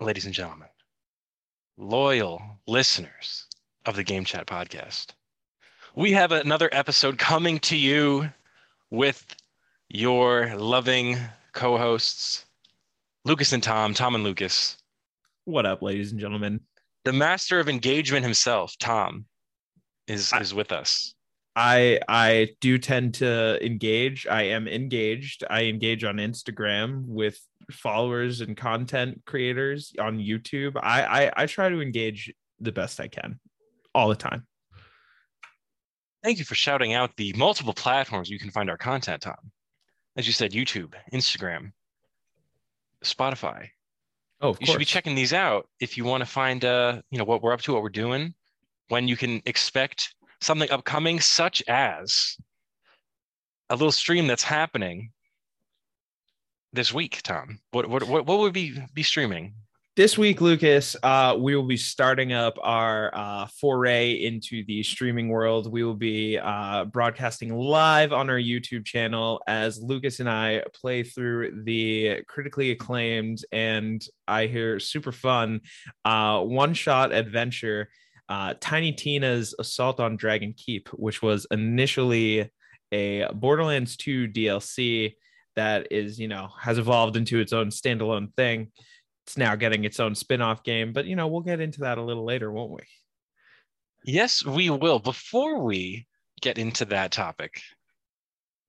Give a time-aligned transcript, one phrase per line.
[0.00, 0.68] ladies and gentlemen,
[1.76, 3.46] loyal listeners
[3.86, 5.08] of the Game Chat podcast.
[5.94, 8.30] We have another episode coming to you
[8.90, 9.34] with
[9.88, 11.16] your loving
[11.52, 12.46] co hosts,
[13.24, 14.76] Lucas and Tom, Tom and Lucas.
[15.44, 16.60] What up, ladies and gentlemen?
[17.04, 19.24] The master of engagement himself, Tom,
[20.06, 21.14] is, I- is with us.
[21.58, 24.28] I I do tend to engage.
[24.28, 25.42] I am engaged.
[25.50, 27.40] I engage on Instagram with
[27.72, 30.76] followers and content creators on YouTube.
[30.80, 33.40] I I, I try to engage the best I can
[33.92, 34.46] all the time.
[36.22, 39.50] Thank you for shouting out the multiple platforms you can find our content on.
[40.16, 41.72] As you said, YouTube, Instagram,
[43.04, 43.66] Spotify.
[44.40, 47.18] Oh, of you should be checking these out if you want to find uh you
[47.18, 48.34] know what we're up to what we're doing
[48.90, 52.36] when you can expect something upcoming such as
[53.70, 55.10] a little stream that's happening
[56.72, 59.54] this week tom what what what, what would we be streaming
[59.98, 65.28] This week, Lucas, uh, we will be starting up our uh, foray into the streaming
[65.28, 65.72] world.
[65.72, 71.02] We will be uh, broadcasting live on our YouTube channel as Lucas and I play
[71.02, 75.62] through the critically acclaimed and I hear super fun
[76.04, 77.88] uh, one shot adventure,
[78.28, 82.50] uh, Tiny Tina's Assault on Dragon Keep, which was initially
[82.92, 85.14] a Borderlands 2 DLC
[85.56, 88.70] that is, you know, has evolved into its own standalone thing.
[89.26, 92.02] It's now getting its own spin-off game but you know we'll get into that a
[92.02, 92.82] little later won't we?
[94.04, 95.00] Yes we will.
[95.00, 96.06] Before we
[96.40, 97.60] get into that topic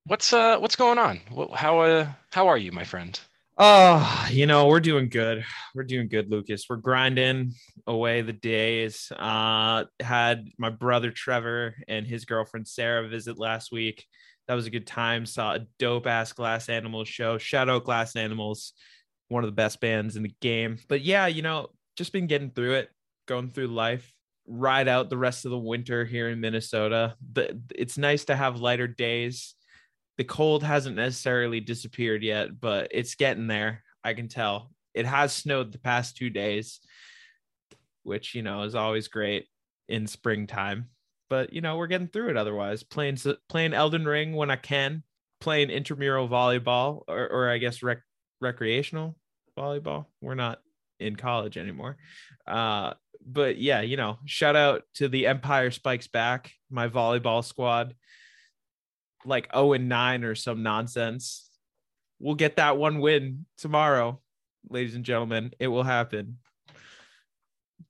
[0.04, 1.20] what's uh what's going on?
[1.54, 3.18] How uh how are you my friend
[3.60, 5.44] oh you know we're doing good.
[5.74, 6.64] We're doing good lucas.
[6.68, 7.52] We're grinding
[7.86, 9.12] away the days.
[9.16, 14.06] Uh had my brother trevor and his girlfriend sarah visit last week.
[14.48, 15.26] That was a good time.
[15.26, 17.38] Saw a dope ass glass animals show.
[17.38, 18.72] Shout out glass animals
[19.28, 20.78] one of the best bands in the game.
[20.88, 22.88] But yeah you know just been getting through it
[23.26, 24.12] going through life
[24.46, 27.14] ride out the rest of the winter here in minnesota.
[27.20, 29.54] But it's nice to have lighter days
[30.20, 34.70] the cold hasn't necessarily disappeared yet but it's getting there i can tell.
[34.92, 36.80] It has snowed the past two days
[38.02, 39.46] which you know is always great
[39.88, 40.90] in springtime.
[41.30, 42.82] But you know we're getting through it otherwise.
[42.82, 43.16] Playing
[43.48, 45.04] playing elden ring when i can
[45.40, 48.04] playing intramural volleyball or, or i guess rec-
[48.42, 49.16] recreational
[49.58, 50.04] volleyball.
[50.20, 50.58] We're not
[50.98, 51.96] in college anymore.
[52.46, 52.92] Uh
[53.24, 57.94] but yeah you know shout out to the empire spikes back my volleyball squad
[59.24, 61.50] like 0 and 9 or some nonsense
[62.18, 64.20] we'll get that one win tomorrow
[64.68, 66.38] ladies and gentlemen it will happen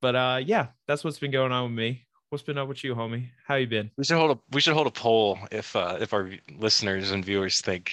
[0.00, 2.94] but uh yeah that's what's been going on with me what's been up with you
[2.94, 5.96] homie how you been we should hold a we should hold a poll if uh
[6.00, 7.92] if our listeners and viewers think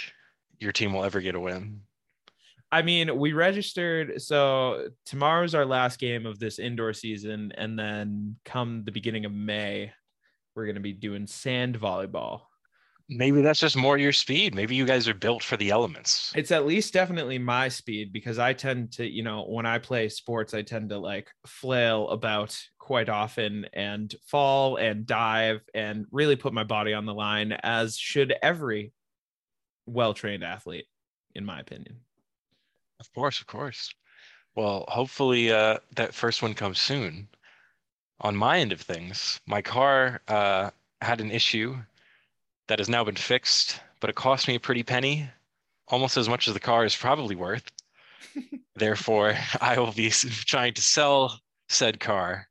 [0.60, 1.82] your team will ever get a win
[2.72, 4.22] I mean, we registered.
[4.22, 7.54] So tomorrow's our last game of this indoor season.
[7.58, 9.94] And then come the beginning of May,
[10.56, 12.42] we're going to be doing sand volleyball.
[13.10, 16.52] Maybe that's just more your speed maybe you guys are built for the elements It's
[16.52, 20.54] at least definitely my speed because I tend to, you know, when I play sports,
[20.54, 26.54] I tend to like flail about quite often and fall and dive and really put
[26.54, 28.92] my body on the line, as should every
[29.86, 30.86] well trained athlete,
[31.36, 31.98] in my opinion.
[33.00, 33.94] Of course, of course.
[34.56, 37.28] Well, hopefully uh, that first one comes soon.
[38.22, 41.78] On my end of things, my car uh, had an issue
[42.68, 45.30] that has now been fixed, but it cost me a pretty penny,
[45.88, 47.70] almost as much as the car is probably worth.
[48.76, 51.40] Therefore, I will be trying to sell
[51.70, 52.48] said car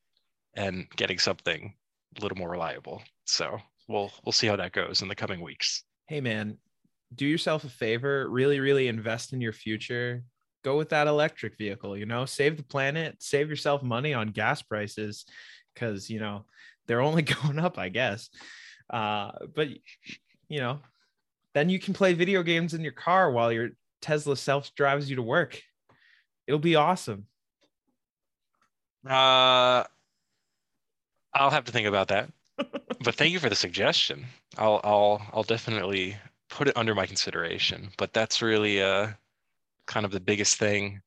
[0.55, 1.75] and getting something
[2.17, 3.03] a little more reliable.
[3.25, 5.85] So we'll we'll see how that goes in the coming weeks.
[6.09, 6.59] hey man
[7.15, 10.25] do yourself a favor really really invest in your future
[10.65, 14.63] go with that electric vehicle you know save the planet save yourself money on gas
[14.63, 15.25] prices
[15.73, 16.45] because you know
[16.87, 18.29] they're only going up i guess
[18.91, 19.69] uh but
[20.49, 20.81] you know
[21.55, 23.71] then you can play video games in your car while your
[24.01, 25.63] tesla self drives you to work
[26.47, 27.27] it'll be awesome
[29.09, 29.85] Uh,
[31.35, 32.31] I'll have to think about that.
[33.05, 34.27] But thank you for the suggestion.
[34.57, 36.17] I'll I'll I'll definitely
[36.49, 37.91] put it under my consideration.
[37.99, 39.13] But that's really uh
[39.87, 41.03] kind of the biggest thing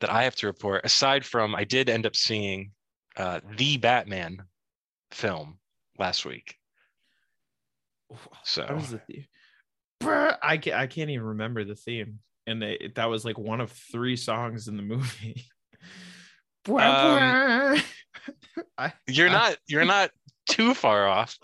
[0.00, 0.84] that I have to report.
[0.84, 2.72] Aside from I did end up seeing
[3.16, 4.44] uh the Batman
[5.10, 5.58] film
[5.98, 6.57] last week.
[8.44, 9.26] So What was the theme?
[10.00, 12.20] Bruh, I can't, I can't even remember the theme.
[12.46, 15.44] And they, that was like one of three songs in the movie.
[16.68, 17.80] Um.
[18.78, 20.10] I, you're I- not you're not
[20.50, 21.38] too far off.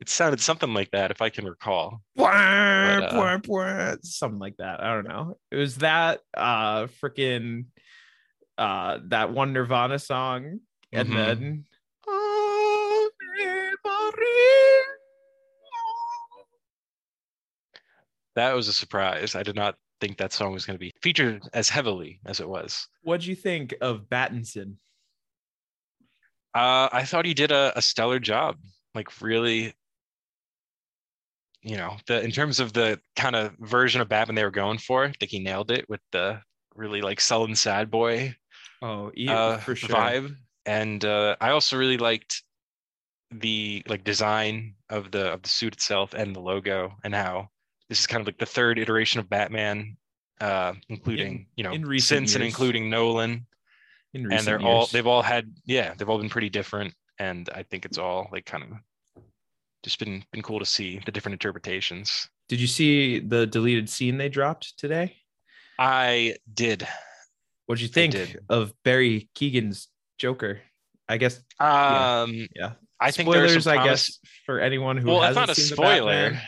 [0.00, 2.00] It sounded something like that, if I can recall.
[2.18, 4.82] bruh, uh, something like that.
[4.82, 5.36] I don't know.
[5.50, 7.66] It was that uh freaking
[8.58, 10.60] uh, that one Nirvana song,
[10.92, 11.14] and Mhm.
[11.14, 11.64] then
[18.36, 19.34] That was a surprise.
[19.34, 22.48] I did not think that song was going to be featured as heavily as it
[22.48, 22.86] was.
[23.02, 24.74] What do you think of Battinson?
[26.54, 28.56] Uh, I thought he did a, a stellar job.
[28.94, 29.74] Like really,
[31.62, 34.78] you know, the in terms of the kind of version of Batman they were going
[34.78, 36.40] for, I think he nailed it with the
[36.74, 38.36] really like sullen sad boy
[38.82, 39.96] Oh, uh, for sure.
[39.96, 40.36] vibe.
[40.64, 42.42] And uh, I also really liked
[43.30, 47.48] the like design of the of the suit itself and the logo and how
[47.88, 49.96] this is kind of like the third iteration of Batman,
[50.40, 53.46] uh, including you know in recent since and including Nolan,
[54.14, 57.62] In and they're all they've all had yeah they've all been pretty different, and I
[57.62, 58.70] think it's all like kind of
[59.82, 62.28] just been been cool to see the different interpretations.
[62.48, 65.16] Did you see the deleted scene they dropped today?
[65.78, 66.86] I did.
[67.66, 69.88] What'd you think of Barry Keoghan's
[70.18, 70.60] Joker?
[71.08, 72.22] I guess Yeah.
[72.22, 72.72] Um, yeah.
[72.98, 73.66] I think there's spoilers.
[73.66, 76.40] I guess for anyone who Well, that's hasn't not a spoiler.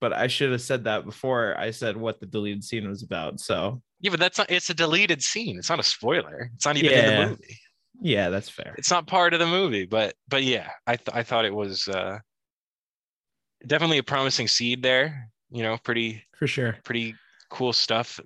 [0.00, 3.38] But I should have said that before I said what the deleted scene was about.
[3.40, 4.50] So Yeah, but that's not.
[4.50, 5.58] It's a deleted scene.
[5.58, 6.50] It's not a spoiler.
[6.54, 7.58] It's not even in the movie.
[8.00, 8.74] yeah, that's fair.
[8.78, 9.84] It's not part of the movie.
[9.86, 12.18] But but yeah, I th- I thought it was uh,
[13.66, 15.30] definitely a promising seed there.
[15.50, 16.76] You know, pretty For sure.
[16.84, 17.14] pretty
[17.50, 18.20] cool stuff.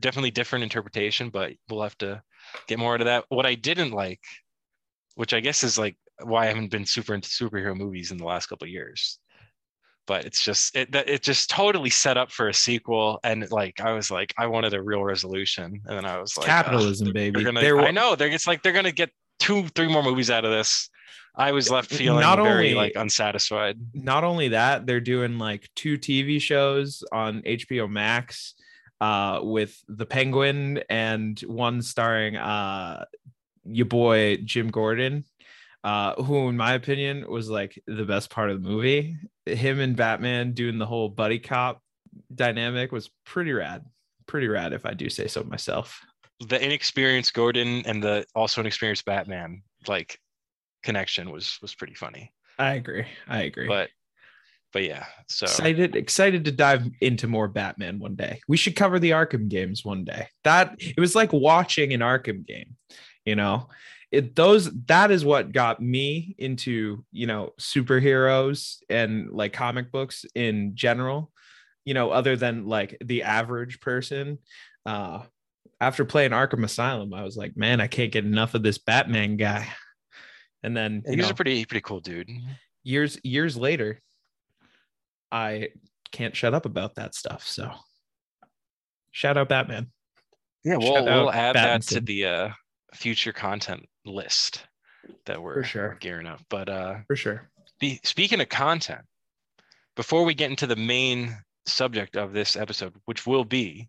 [0.00, 2.22] Definitely different interpretation, but we'll have to
[2.66, 3.26] get more into that.
[3.28, 4.20] What I didn't like,
[5.16, 8.24] which I guess is like why I haven't been super into superhero movies in the
[8.24, 9.18] last couple of years.
[10.06, 13.92] But it's just it it just totally set up for a sequel, and like I
[13.92, 17.42] was like I wanted a real resolution, and then I was like Capitalism, baby.
[17.42, 20.30] They're gonna, wa- I know they're it's like they're gonna get two, three more movies
[20.30, 20.90] out of this.
[21.34, 23.78] I was left feeling Not very only- like unsatisfied.
[23.94, 28.54] Not only that, they're doing like two TV shows on HBO Max
[29.00, 33.04] uh, with the Penguin and one starring uh,
[33.64, 35.24] your boy Jim Gordon,
[35.84, 39.16] uh, who, in my opinion, was like the best part of the movie.
[39.46, 41.82] Him and Batman doing the whole buddy cop
[42.34, 43.84] dynamic was pretty rad.
[44.26, 46.00] Pretty rad, if I do say so myself.
[46.48, 50.18] the inexperienced Gordon and the also inexperienced Batman like
[50.82, 52.32] connection was was pretty funny.
[52.58, 53.06] I agree.
[53.28, 53.66] I agree.
[53.66, 53.90] But
[54.72, 55.44] but yeah, so.
[55.44, 58.40] Excited excited to dive into more batman one day.
[58.48, 60.28] We should cover the arkham games one day.
[60.44, 62.76] That it was like watching an arkham game
[63.24, 63.68] you know?
[64.10, 70.26] It those that is what got me into you know superheroes and like comic books
[70.34, 71.30] in general
[71.86, 74.38] you know other than like the average person.
[74.84, 75.22] Uh
[75.80, 79.36] after playing arkham asylum i was like man i can't get enough of this batman
[79.36, 79.66] guy.
[80.62, 82.30] And then you he's know, a pretty pretty cool dude.
[82.84, 83.98] years years later
[85.32, 85.68] i
[86.12, 87.70] can't shut up about that stuff so
[89.10, 89.90] shout out batman
[90.64, 92.48] Yeah, we'll we'll add that to the uh
[92.94, 94.62] future content list
[95.26, 95.96] that we're, for sure.
[96.00, 96.40] gearing up.
[96.48, 97.50] But uh for sure
[97.82, 99.00] be, speaking of content,
[99.96, 101.36] before we get into the main
[101.66, 103.88] subject of this episode, which will be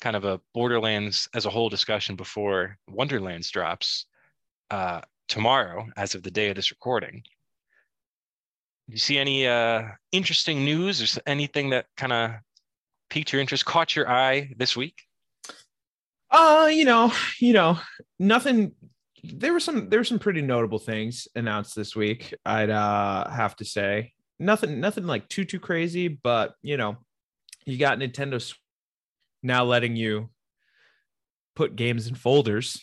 [0.00, 4.06] kind of a Borderlands as a whole discussion before Wonderlands drops
[4.72, 7.22] uh, tomorrow, as of the day of this recording.
[8.92, 11.16] You see any uh, interesting news?
[11.16, 12.32] Or anything that kind of
[13.08, 15.02] piqued your interest, caught your eye this week?
[16.32, 17.78] uh you know you know
[18.18, 18.72] nothing
[19.22, 23.54] there were some there were some pretty notable things announced this week i'd uh have
[23.54, 24.12] to say.
[24.38, 26.96] Nothing nothing like too too crazy but you know
[27.64, 28.42] you got nintendo
[29.42, 30.30] now letting you
[31.54, 32.80] put games in folders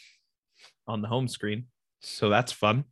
[0.88, 1.66] on the home screen.
[2.02, 2.86] So that's fun.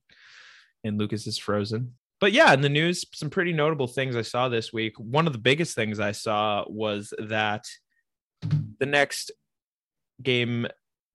[0.83, 4.49] And lucas is frozen but yeah in the news some pretty notable things i saw
[4.49, 7.65] this week one of the biggest things i saw was that
[8.79, 9.31] the next
[10.21, 10.67] game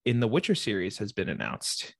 [0.04, 1.94] in the Witcher series has been announced.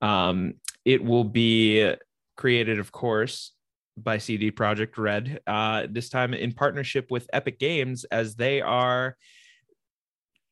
[0.00, 0.54] Um,
[0.84, 1.94] it will be
[2.36, 3.52] created, of course,
[3.96, 5.40] by CD Projekt Red.
[5.46, 9.16] Uh, this time in partnership with Epic Games, as they are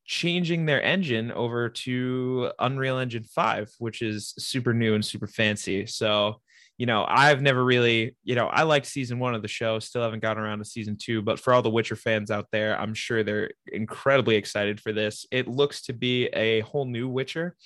[0.05, 5.87] changing their engine over to Unreal Engine 5, which is super new and super fancy.
[5.87, 6.40] So,
[6.78, 10.02] you know, I've never really, you know, I liked season one of the show, still
[10.02, 12.94] haven't gotten around to season two, but for all the Witcher fans out there, I'm
[12.94, 15.26] sure they're incredibly excited for this.
[15.32, 17.56] It looks to be a whole new Witcher.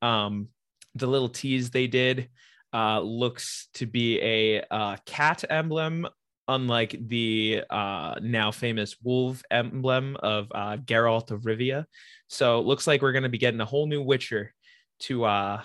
[0.00, 0.48] Um,
[0.94, 2.28] the little tease they did
[2.72, 6.06] uh, looks to be a uh, cat emblem,
[6.46, 11.86] unlike the uh, now famous wolf emblem of uh, Geralt of Rivia.
[12.28, 14.54] So it looks like we're going to be getting a whole new Witcher
[15.00, 15.62] to, uh,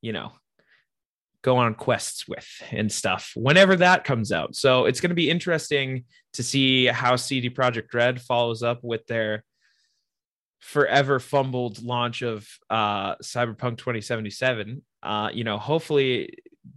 [0.00, 0.32] you know,
[1.42, 4.54] go on quests with and stuff whenever that comes out.
[4.54, 6.04] So it's going to be interesting
[6.34, 9.44] to see how CD Projekt Red follows up with their
[10.60, 16.34] forever fumbled launch of uh cyberpunk 2077 uh you know hopefully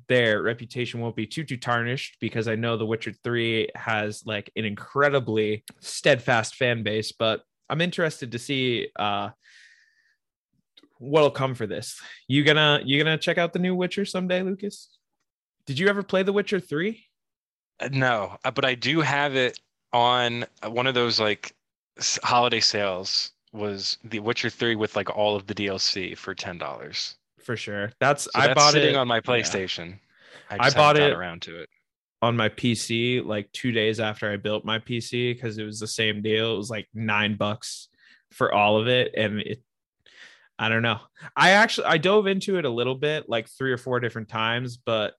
[0.08, 4.50] their reputation won't be too too tarnished because i know the witcher 3 has like
[4.56, 9.30] an incredibly steadfast fan base but i'm interested to see uh
[11.04, 14.90] what'll come for this you gonna you gonna check out the new witcher someday lucas
[15.66, 17.04] did you ever play the witcher 3
[17.80, 19.60] Uh, No, uh, but I do have it
[19.92, 21.54] on uh, one of those like
[22.24, 27.16] holiday sales was The Witcher 3 with like all of the DLC for $10.
[27.44, 29.22] For sure that's i that's bought it on my yeah.
[29.22, 30.00] PlayStation.
[30.50, 31.70] I, I just bought it- around to it.
[32.22, 35.88] on my PC like two days after I built my PC because it was the
[35.88, 36.54] same deal.
[36.54, 37.90] It was like nine bucks
[38.32, 39.14] for all of it.
[39.16, 39.62] And it,
[40.60, 41.00] I don't know.
[41.36, 44.78] I actually, I dove into it a little bit, like three or four different times,
[44.78, 45.14] but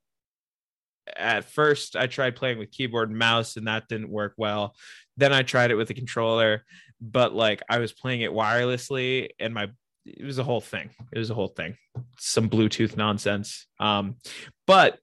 [1.15, 4.75] at first I tried playing with keyboard and mouse and that didn't work well.
[5.17, 6.63] Then I tried it with a controller,
[6.99, 9.69] but like I was playing it wirelessly and my,
[10.05, 10.89] it was a whole thing.
[11.11, 11.75] It was a whole thing.
[12.17, 13.67] Some Bluetooth nonsense.
[13.79, 14.15] Um,
[14.67, 14.99] but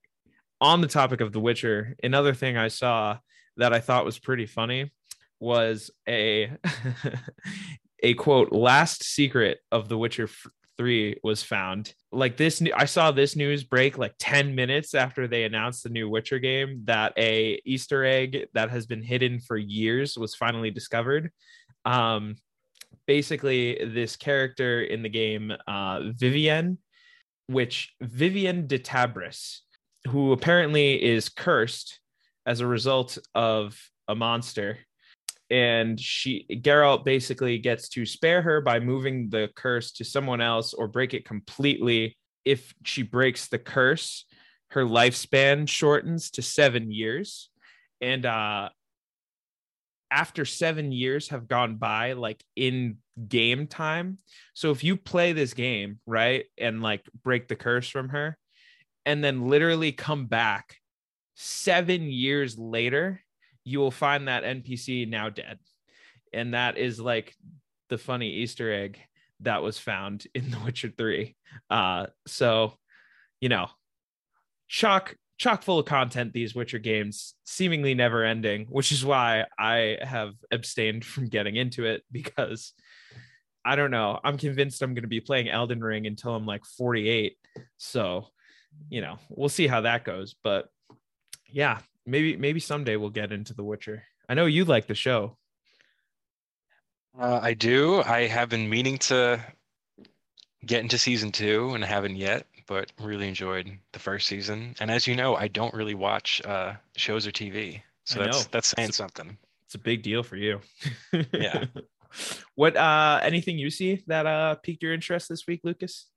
[0.60, 3.18] on the topic of The Witcher, another thing I saw
[3.56, 4.92] that I thought was pretty funny
[5.40, 6.52] was a
[8.02, 10.28] a quote last secret of The Witcher
[10.78, 11.94] 3 was found.
[12.10, 16.08] Like this I saw this news break like 10 minutes after they announced the new
[16.08, 21.30] Witcher game that a Easter egg that has been hidden for years was finally discovered.
[21.84, 22.36] Um
[23.06, 26.78] basically this character in the game uh Vivienne
[27.46, 29.60] which Vivienne de Tabris
[30.08, 32.00] who apparently is cursed
[32.46, 33.78] as a result of
[34.08, 34.78] a monster.
[35.52, 40.72] And she Geralt basically gets to spare her by moving the curse to someone else
[40.72, 42.16] or break it completely.
[42.44, 44.24] If she breaks the curse,
[44.70, 47.50] her lifespan shortens to seven years.
[48.00, 48.70] And uh
[50.10, 54.18] after seven years have gone by, like in game time.
[54.54, 58.38] So if you play this game, right, and like break the curse from her,
[59.04, 60.76] and then literally come back
[61.34, 63.22] seven years later,
[63.64, 65.58] you will find that NPC now dead.
[66.32, 67.34] And that is like
[67.88, 68.98] the funny Easter egg
[69.40, 71.36] that was found in The Witcher 3.
[71.70, 72.74] Uh, so,
[73.40, 73.68] you know,
[74.68, 79.98] chock chock full of content these witcher games seemingly never ending which is why i
[80.00, 82.72] have abstained from getting into it because
[83.64, 86.64] i don't know i'm convinced i'm going to be playing elden ring until i'm like
[86.64, 87.36] 48
[87.76, 88.28] so
[88.88, 90.68] you know we'll see how that goes but
[91.48, 95.36] yeah maybe maybe someday we'll get into the witcher i know you like the show
[97.18, 98.00] Uh, I do.
[98.02, 99.38] I have been meaning to
[100.64, 104.74] get into season two and haven't yet, but really enjoyed the first season.
[104.80, 108.44] And as you know, I don't really watch uh, shows or TV, so I that's
[108.44, 108.48] know.
[108.50, 109.36] that's saying It's- something.
[109.66, 110.60] it's a big deal for you
[111.34, 111.64] Yeah.
[112.54, 116.08] what uh anything you see that uh piqued your interest this week lucas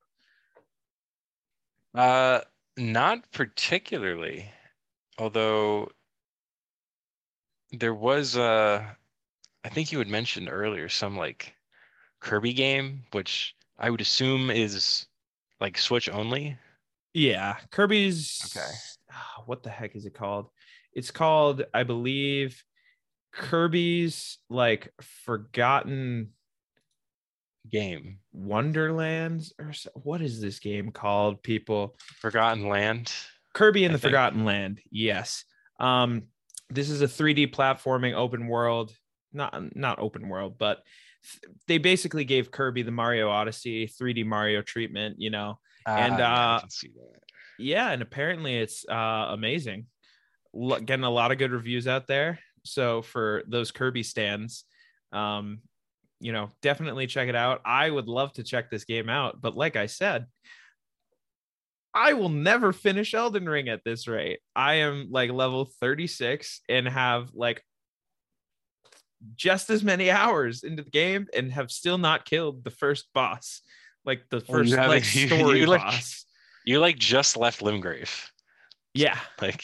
[1.93, 2.39] Uh,
[2.77, 4.49] not particularly,
[5.17, 5.89] although
[7.71, 8.85] there was uh,
[9.63, 11.53] I think you had mentioned earlier some like
[12.19, 15.07] Kirby game, which I would assume is
[15.59, 16.57] like Switch only.
[17.13, 18.53] Yeah, Kirby's.
[18.55, 18.71] Okay.
[19.11, 20.49] ah, what the heck is it called?
[20.93, 22.63] It's called, I believe,
[23.33, 24.93] Kirby's like
[25.25, 26.31] Forgotten
[27.69, 31.41] Game, Wonderlands or so, what is this game called?
[31.41, 33.11] People, Forgotten Land.
[33.55, 34.09] Kirby in the think.
[34.11, 34.81] Forgotten Land.
[34.91, 35.43] Yes.
[35.79, 36.27] Um,
[36.69, 38.93] this is a 3D platforming open world,
[39.33, 40.83] not not open world, but
[41.23, 45.15] th- they basically gave Kirby the Mario Odyssey 3D Mario treatment.
[45.19, 47.21] You know, And, Ah, uh, see that.
[47.57, 49.85] yeah and apparently it's uh amazing
[50.53, 54.65] Lo- getting a lot of good reviews out there so for those kirby stands
[55.13, 55.59] um
[56.19, 59.55] you know definitely check it out i would love to check this game out but
[59.55, 60.25] like i said
[61.95, 66.87] i will never finish elden ring at this rate i am like level 36 and
[66.87, 67.63] have like
[69.35, 73.61] just as many hours into the game and have still not killed the first boss
[74.03, 76.25] like the first haven't- like story you, like, boss
[76.65, 78.29] You like just left Limgrave,
[78.93, 79.63] yeah like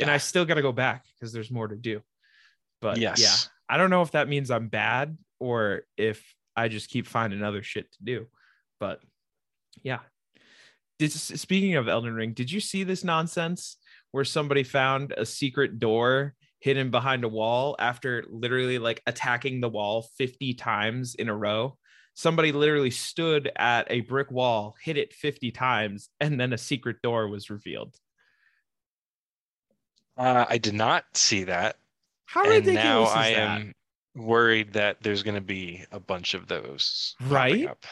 [0.00, 2.00] and I still got to go back because there's more to do.
[2.80, 3.48] But yeah, yes.
[3.68, 6.22] I don't know if that means I'm bad or if
[6.56, 8.26] I just keep finding other shit to do.
[8.80, 9.00] But
[9.82, 10.00] yeah.
[10.98, 13.76] Did, speaking of Elden Ring, did you see this nonsense
[14.12, 19.68] where somebody found a secret door hidden behind a wall after literally like attacking the
[19.68, 21.76] wall 50 times in a row?
[22.14, 27.00] Somebody literally stood at a brick wall, hit it 50 times, and then a secret
[27.02, 27.96] door was revealed.
[30.16, 31.76] Uh, I did not see that,
[32.26, 33.38] How and ridiculous now is I that?
[33.38, 33.74] am
[34.14, 37.16] worried that there's going to be a bunch of those.
[37.22, 37.66] Right?
[37.66, 37.82] up.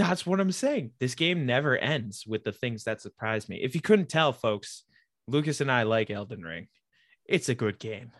[0.00, 0.92] That's what I'm saying.
[0.98, 3.60] This game never ends with the things that surprise me.
[3.62, 4.84] If you couldn't tell, folks,
[5.26, 6.68] Lucas and I like Elden Ring.
[7.26, 8.12] It's a good game.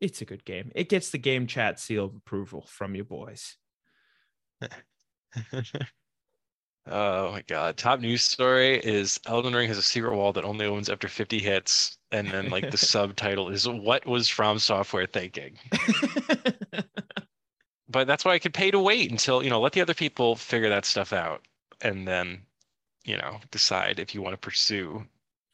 [0.00, 0.72] It's a good game.
[0.74, 3.56] It gets the game chat seal of approval from you boys.
[6.90, 7.76] Oh my God.
[7.76, 11.38] Top news story is Elden Ring has a secret wall that only opens after 50
[11.38, 11.98] hits.
[12.12, 15.58] And then like the subtitle is what was From Software thinking?
[17.88, 20.36] But that's why I could pay to wait until, you know, let the other people
[20.36, 21.42] figure that stuff out
[21.80, 22.42] and then,
[23.04, 25.04] you know, decide if you want to pursue.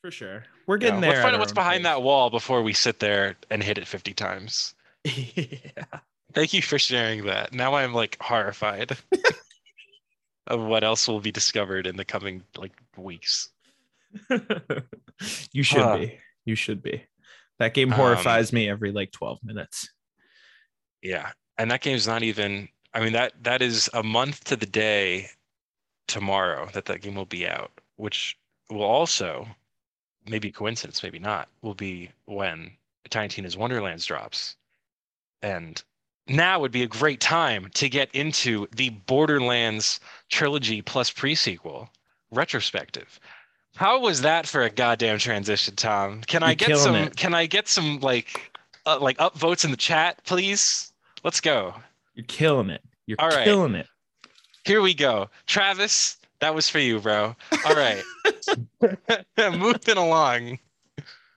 [0.02, 0.44] For sure.
[0.66, 1.10] We're you getting know, there.
[1.12, 4.14] Let's find out what's behind that wall before we sit there and hit it 50
[4.14, 4.74] times.
[5.04, 5.84] yeah.
[6.32, 7.52] Thank you for sharing that.
[7.54, 8.96] Now I'm like horrified
[10.48, 13.50] of what else will be discovered in the coming like weeks.
[15.52, 15.98] you should Huh.
[15.98, 16.18] be.
[16.44, 17.04] You should be.
[17.60, 19.88] That game Um, horrifies me every like 12 minutes.
[21.02, 21.30] Yeah.
[21.58, 25.30] And that game's not even, I mean, that that is a month to the day
[26.06, 28.36] tomorrow that that game will be out, which
[28.70, 29.46] will also,
[30.26, 32.72] maybe coincidence, maybe not, will be when
[33.10, 34.56] Tiny Tina's Wonderlands drops.
[35.42, 35.82] And
[36.26, 41.88] now would be a great time to get into the Borderlands trilogy plus prequel
[42.30, 43.20] retrospective.
[43.76, 46.22] How was that for a goddamn transition, Tom?
[46.22, 47.16] Can I You're get some it.
[47.16, 50.92] can I get some like uh, like upvotes in the chat, please?
[51.24, 51.74] Let's go.
[52.14, 52.82] You're killing it.
[53.06, 53.44] You're All right.
[53.44, 53.86] killing it.
[54.64, 55.28] Here we go.
[55.46, 57.34] Travis, that was for you, bro.
[57.66, 58.02] All right.
[59.58, 60.58] Moving along.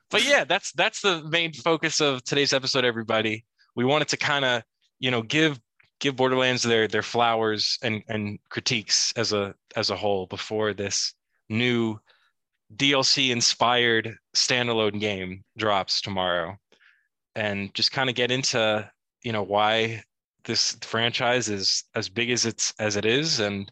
[0.10, 3.46] But yeah, that's that's the main focus of today's episode, everybody.
[3.76, 4.64] We wanted to kind of,
[5.00, 5.60] you know, give
[6.00, 11.14] give Borderlands their their flowers and and critiques as a as a whole before this
[11.50, 12.00] new
[12.76, 16.58] DLC inspired standalone game drops tomorrow.
[17.36, 18.90] And just kind of get into,
[19.24, 20.04] you know, why
[20.46, 23.72] this franchise is as big as it's as it is and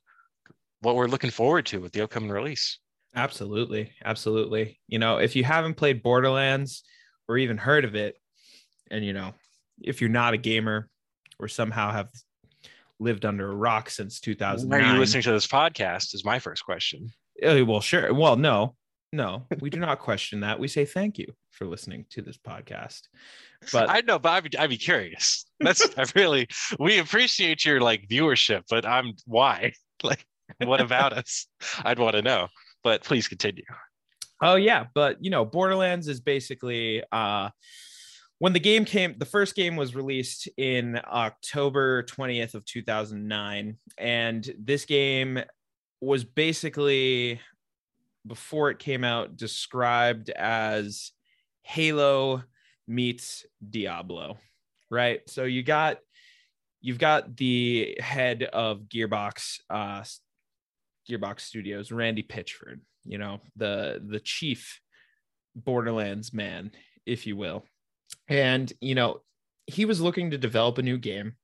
[0.81, 2.79] what we're looking forward to with the upcoming release.
[3.15, 3.91] Absolutely.
[4.03, 4.79] Absolutely.
[4.87, 6.83] You know, if you haven't played Borderlands
[7.27, 8.15] or even heard of it,
[8.91, 9.33] and you know,
[9.81, 10.89] if you're not a gamer
[11.39, 12.09] or somehow have
[12.99, 14.93] lived under a rock since Are 2009.
[14.93, 16.13] you listening to this podcast?
[16.13, 17.09] Is my first question.
[17.43, 18.13] Uh, well, sure.
[18.13, 18.75] Well, no,
[19.15, 20.59] no, we do not question that.
[20.59, 23.03] We say thank you for listening to this podcast.
[23.71, 25.45] But I know, but I'd be, I'd be curious.
[25.59, 26.47] That's I really
[26.79, 29.73] we appreciate your like viewership, but I'm why
[30.03, 30.25] like
[30.63, 31.47] what about us?
[31.83, 32.49] I'd want to know.
[32.83, 33.63] But please continue.
[34.41, 37.49] Oh yeah, but you know, Borderlands is basically uh
[38.39, 44.53] when the game came the first game was released in October 20th of 2009 and
[44.59, 45.39] this game
[46.01, 47.39] was basically
[48.25, 51.11] before it came out described as
[51.63, 52.43] Halo
[52.87, 54.37] meets Diablo,
[54.89, 55.21] right?
[55.27, 55.97] So you got
[56.81, 60.03] you've got the head of Gearbox uh
[61.09, 64.79] Gearbox Studios, Randy Pitchford, you know, the the chief
[65.55, 66.71] Borderlands man,
[67.05, 67.63] if you will.
[68.27, 69.21] And, you know,
[69.67, 71.35] he was looking to develop a new game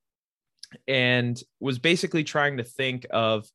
[0.87, 3.47] and was basically trying to think of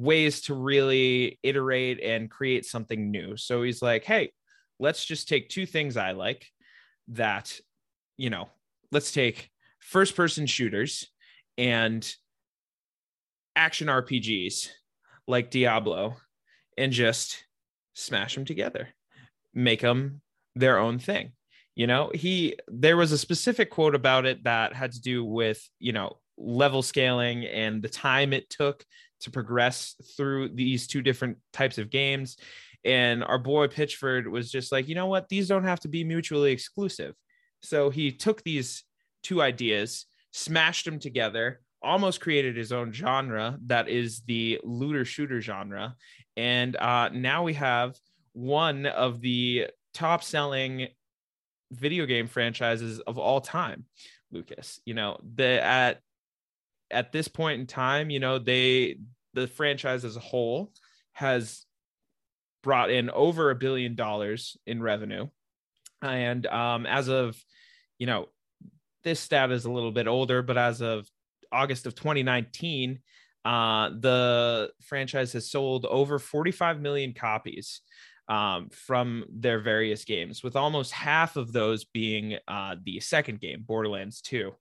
[0.00, 3.36] ways to really iterate and create something new.
[3.36, 4.32] So he's like, "Hey,
[4.78, 6.46] let's just take two things I like
[7.08, 7.58] that,
[8.16, 8.48] you know,
[8.92, 11.08] let's take first person shooters
[11.56, 12.08] and
[13.54, 14.68] action RPGs
[15.26, 16.16] like Diablo
[16.76, 17.44] and just
[17.94, 18.88] smash them together,
[19.54, 20.20] make them
[20.54, 21.32] their own thing.
[21.74, 25.62] You know, he there was a specific quote about it that had to do with,
[25.78, 28.84] you know, level scaling and the time it took
[29.20, 32.36] to progress through these two different types of games.
[32.84, 36.04] And our boy Pitchford was just like, you know what, these don't have to be
[36.04, 37.14] mutually exclusive.
[37.62, 38.84] So he took these
[39.22, 45.40] two ideas, smashed them together, almost created his own genre that is the looter shooter
[45.40, 45.96] genre.
[46.36, 47.96] And uh, now we have
[48.32, 50.88] one of the top selling
[51.72, 53.84] video game franchises of all time,
[54.30, 54.80] Lucas.
[54.84, 56.00] You know, the at
[56.90, 58.98] at this point in time, you know, they
[59.34, 60.72] the franchise as a whole
[61.12, 61.66] has
[62.62, 65.28] brought in over a billion dollars in revenue.
[66.02, 67.36] And um, as of,
[67.98, 68.28] you know,
[69.04, 71.08] this stat is a little bit older, but as of
[71.52, 72.98] August of 2019,
[73.44, 77.82] uh, the franchise has sold over 45 million copies
[78.28, 83.62] um, from their various games, with almost half of those being uh, the second game,
[83.64, 84.52] Borderlands 2.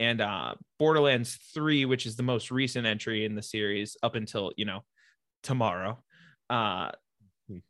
[0.00, 4.50] And uh, Borderlands 3, which is the most recent entry in the series up until,
[4.56, 4.80] you know,
[5.44, 6.02] tomorrow,
[6.48, 6.90] uh,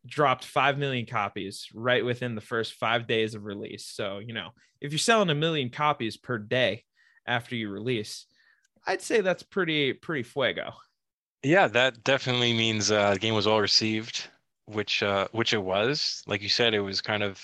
[0.07, 3.87] dropped 5 million copies right within the first five days of release.
[3.87, 6.85] So, you know, if you're selling a million copies per day,
[7.27, 8.27] after you release.
[8.87, 10.73] I'd say that's pretty pretty fuego.
[11.43, 14.29] Yeah, that definitely means uh, the game was well received,
[14.67, 16.23] which uh, which it was.
[16.27, 17.41] Like you said, it was kind of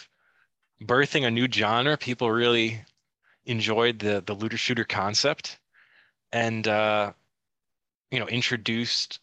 [0.83, 1.97] birthing a new genre.
[1.97, 2.83] People really
[3.47, 5.59] enjoyed the the looter shooter concept,
[6.33, 7.13] and uh,
[8.11, 9.21] you know introduced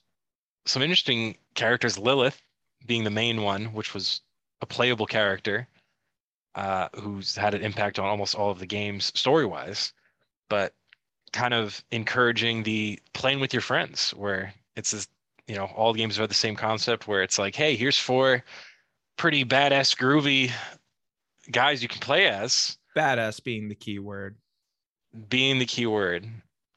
[0.66, 1.98] some interesting characters.
[1.98, 2.42] Lilith
[2.86, 4.22] being the main one, which was
[4.62, 5.68] a playable character,
[6.56, 9.94] uh, who's had an impact on almost all of the games story wise,
[10.50, 10.74] but
[11.32, 15.08] kind of encouraging the playing with your friends, where it's this,
[15.48, 18.44] you know all games have the same concept, where it's like, hey, here's four
[19.18, 20.52] pretty badass groovy
[21.52, 22.78] guys you can play as.
[22.96, 24.38] Badass being the key word.
[25.30, 26.28] Being the key word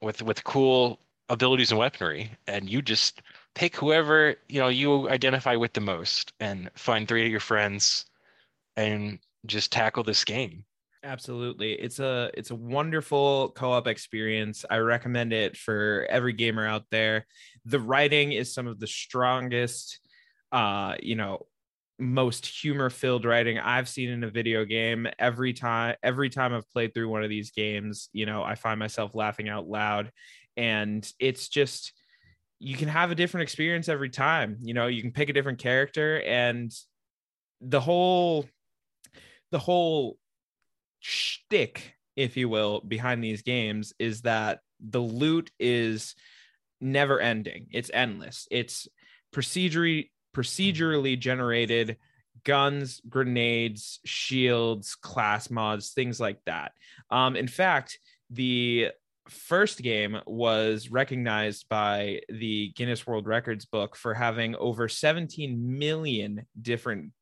[0.01, 3.23] with with cool abilities and weaponry, and you just
[3.55, 8.07] pick whoever you know you identify with the most, and find three of your friends,
[8.77, 10.65] and just tackle this game.
[11.03, 11.73] Absolutely.
[11.73, 14.65] It's a it's a wonderful co-op experience.
[14.69, 17.27] I recommend it for every gamer out there.
[17.65, 20.01] The writing is some of the strongest
[20.53, 21.47] uh, you know,
[21.99, 25.07] most humor filled writing I've seen in a video game.
[25.19, 28.79] Every time every time I've played through one of these games, you know, I find
[28.79, 30.11] myself laughing out loud
[30.57, 31.93] and it's just
[32.59, 34.59] you can have a different experience every time.
[34.63, 36.73] You know, you can pick a different character and
[37.61, 38.47] the whole
[39.51, 40.19] the whole
[41.01, 46.15] shtick, if you will, behind these games is that the loot is
[46.81, 47.69] never ending.
[47.73, 48.47] It's endless.
[48.51, 48.89] It's
[49.35, 51.97] procedurally procedurally generated
[52.45, 56.73] guns, grenades, shields, class mods, things like that.
[57.11, 58.91] Um, in fact, the
[59.29, 66.47] first game was recognized by the Guinness World Records book for having over 17 million
[66.61, 67.13] different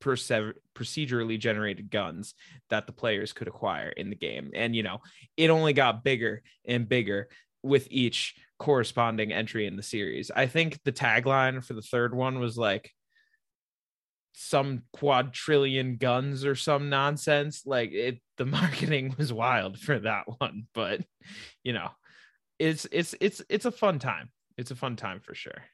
[0.00, 2.34] procedurally generated guns
[2.70, 4.50] that the players could acquire in the game.
[4.54, 5.00] And, you know,
[5.36, 7.28] it only got bigger and bigger
[7.62, 10.30] with each corresponding entry in the series.
[10.34, 12.92] I think the tagline for the third one was like
[14.32, 17.62] some quadrillion guns or some nonsense.
[17.66, 21.00] Like it the marketing was wild for that one, but
[21.64, 21.90] you know,
[22.58, 24.30] it's it's it's it's a fun time.
[24.56, 25.64] It's a fun time for sure.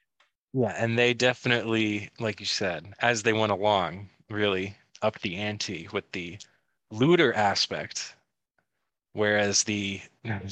[0.53, 5.89] Yeah, and they definitely, like you said, as they went along, really upped the ante
[5.93, 6.39] with the
[6.91, 8.15] looter aspect.
[9.15, 10.01] Whereas the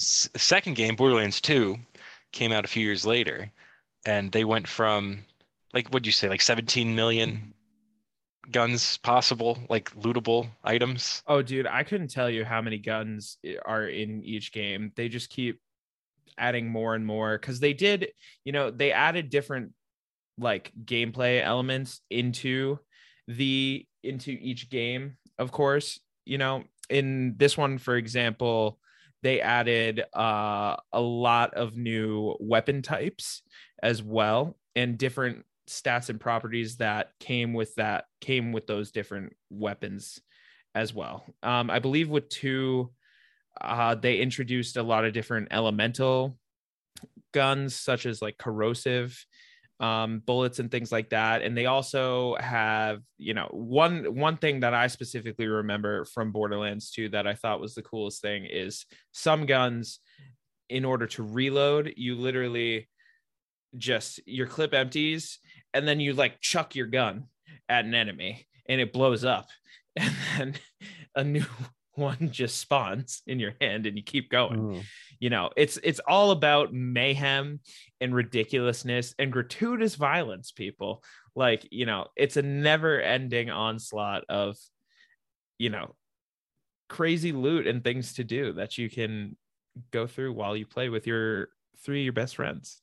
[0.07, 1.77] second game, Borderlands 2,
[2.33, 3.51] came out a few years later,
[4.07, 5.25] and they went from
[5.75, 7.55] like what'd you say, like 17 million
[8.51, 11.23] guns possible, like lootable items.
[11.27, 14.93] Oh, dude, I couldn't tell you how many guns are in each game.
[14.97, 15.61] They just keep
[16.39, 18.09] adding more and more because they did,
[18.45, 19.73] you know, they added different
[20.39, 22.79] like gameplay elements into
[23.29, 28.79] the into each game of course you know in this one for example
[29.23, 33.43] they added uh, a lot of new weapon types
[33.83, 39.33] as well and different stats and properties that came with that came with those different
[39.49, 40.21] weapons
[40.75, 41.25] as well.
[41.43, 42.91] Um, i believe with two
[43.61, 46.39] uh, they introduced a lot of different elemental
[47.33, 49.25] guns such as like corrosive
[49.83, 51.43] um, bullets and things like that.
[51.43, 56.93] And they also have, you know, one one thing that I specifically remember from Borderlands
[56.93, 59.99] 2 that I thought was the coolest thing is some guns,
[60.69, 62.89] in order to reload, you literally
[63.77, 65.39] just your clip empties
[65.75, 67.25] and then you like chuck your gun
[67.69, 69.49] at an enemy and it blows up.
[69.95, 70.55] And then
[71.15, 71.45] a new
[71.95, 74.61] one just spawns in your hand and you keep going.
[74.61, 74.83] Mm.
[75.19, 77.61] You know, it's it's all about mayhem
[78.01, 81.03] and ridiculousness and gratuitous violence, people.
[81.35, 84.57] Like, you know, it's a never-ending onslaught of
[85.63, 85.95] you know,
[86.89, 89.37] crazy loot and things to do that you can
[89.93, 92.83] go through while you play with your three of your best friends.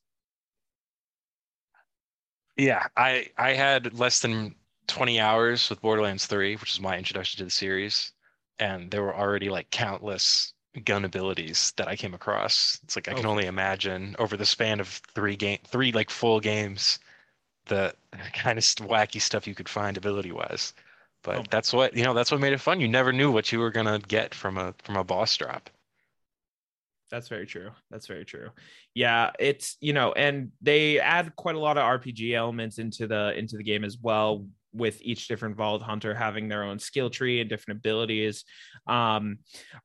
[2.56, 4.54] Yeah, I I had less than
[4.86, 8.12] 20 hours with Borderlands 3, which is my introduction to the series
[8.60, 10.52] and there were already like countless
[10.84, 12.78] gun abilities that I came across.
[12.84, 13.30] It's like I can oh.
[13.30, 17.00] only imagine over the span of three game, three like full games,
[17.66, 17.94] the
[18.34, 20.74] kind of wacky stuff you could find ability wise.
[21.22, 21.44] But oh.
[21.50, 22.14] that's what you know.
[22.14, 22.80] That's what made it fun.
[22.80, 25.68] You never knew what you were gonna get from a from a boss drop.
[27.10, 27.70] That's very true.
[27.90, 28.50] That's very true.
[28.94, 33.36] Yeah, it's you know, and they add quite a lot of RPG elements into the
[33.36, 37.40] into the game as well with each different Vault Hunter having their own skill tree
[37.40, 38.44] and different abilities.
[38.86, 39.38] Um,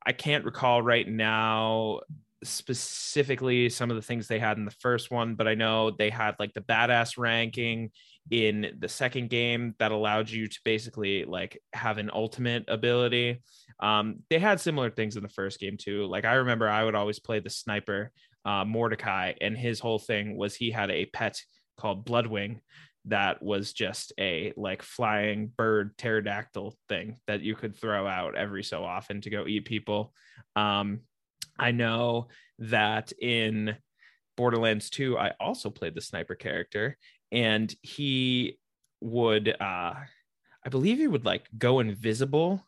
[0.05, 2.01] I can't recall right now
[2.43, 6.09] specifically some of the things they had in the first one, but I know they
[6.09, 7.91] had like the badass ranking
[8.29, 13.41] in the second game that allowed you to basically like have an ultimate ability
[13.79, 16.05] Um, they had similar things in the first game too.
[16.05, 18.11] Like I remember, I would always play the sniper
[18.45, 21.41] uh, Mordecai, and his whole thing was he had a pet
[21.77, 22.59] called Bloodwing
[23.07, 28.63] that was just a like flying bird pterodactyl thing that you could throw out every
[28.63, 30.13] so often to go eat people.
[30.55, 31.01] Um,
[31.57, 32.27] I know
[32.59, 33.77] that in
[34.35, 36.97] Borderlands 2, I also played the sniper character,
[37.31, 38.57] and he
[39.01, 39.93] would, uh,
[40.65, 42.65] I believe he would like go invisible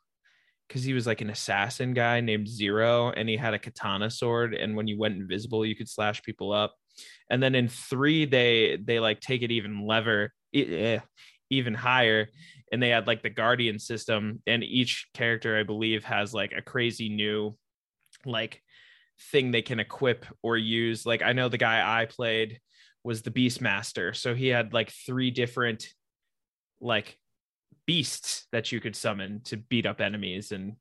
[0.67, 4.54] because he was like an assassin guy named Zero, and he had a katana sword.
[4.54, 6.76] And when you went invisible, you could slash people up.
[7.29, 12.29] And then in three, they they like take it even lever, even higher,
[12.71, 14.41] and they had like the guardian system.
[14.47, 17.57] And each character, I believe, has like a crazy new,
[18.25, 18.62] like
[19.31, 21.05] thing they can equip or use.
[21.05, 22.60] Like I know the guy I played
[23.03, 25.88] was the Beastmaster, so he had like three different
[26.79, 27.17] like
[27.86, 30.75] beasts that you could summon to beat up enemies and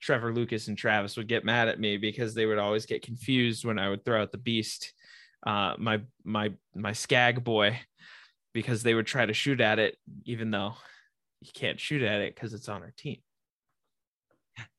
[0.00, 3.64] Trevor Lucas and Travis would get mad at me because they would always get confused
[3.64, 4.92] when I would throw out the beast
[5.46, 7.80] uh my my my skag boy
[8.52, 10.74] because they would try to shoot at it even though
[11.40, 13.18] you can't shoot at it because it's on our team.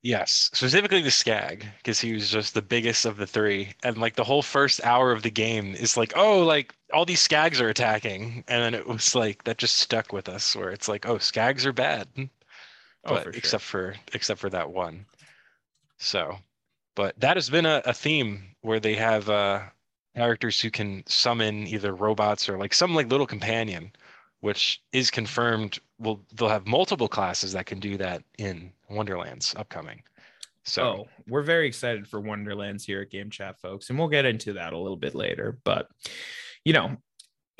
[0.03, 3.73] Yes, specifically the Skag, because he was just the biggest of the three.
[3.83, 7.25] And like the whole first hour of the game is like, oh, like all these
[7.27, 8.43] Skags are attacking.
[8.47, 11.65] And then it was like that just stuck with us where it's like, oh, Skags
[11.65, 12.07] are bad.
[13.03, 13.37] Oh, But for sure.
[13.37, 15.05] except for except for that one.
[15.97, 16.37] So
[16.95, 19.61] but that has been a, a theme where they have uh
[20.15, 23.91] characters who can summon either robots or like some like little companion,
[24.41, 30.03] which is confirmed will they'll have multiple classes that can do that in Wonderlands upcoming.
[30.63, 34.25] So Oh, we're very excited for Wonderlands here at Game Chat, folks, and we'll get
[34.25, 35.57] into that a little bit later.
[35.63, 35.87] But
[36.65, 36.97] you know,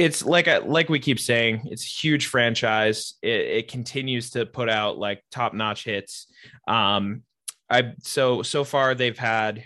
[0.02, 3.16] it's like like we keep saying, it's a huge franchise.
[3.22, 6.28] It, it continues to put out like top notch hits.
[6.68, 7.24] Um,
[7.70, 9.64] I so so far they've had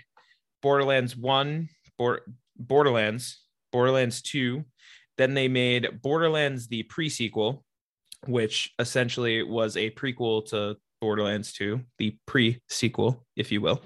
[0.62, 2.21] Borderlands one, Bor-
[2.58, 3.39] Borderlands,
[3.71, 4.65] Borderlands two,
[5.17, 7.63] then they made Borderlands the pre sequel,
[8.28, 13.82] which essentially was a prequel to Borderlands 2, the pre sequel, if you will.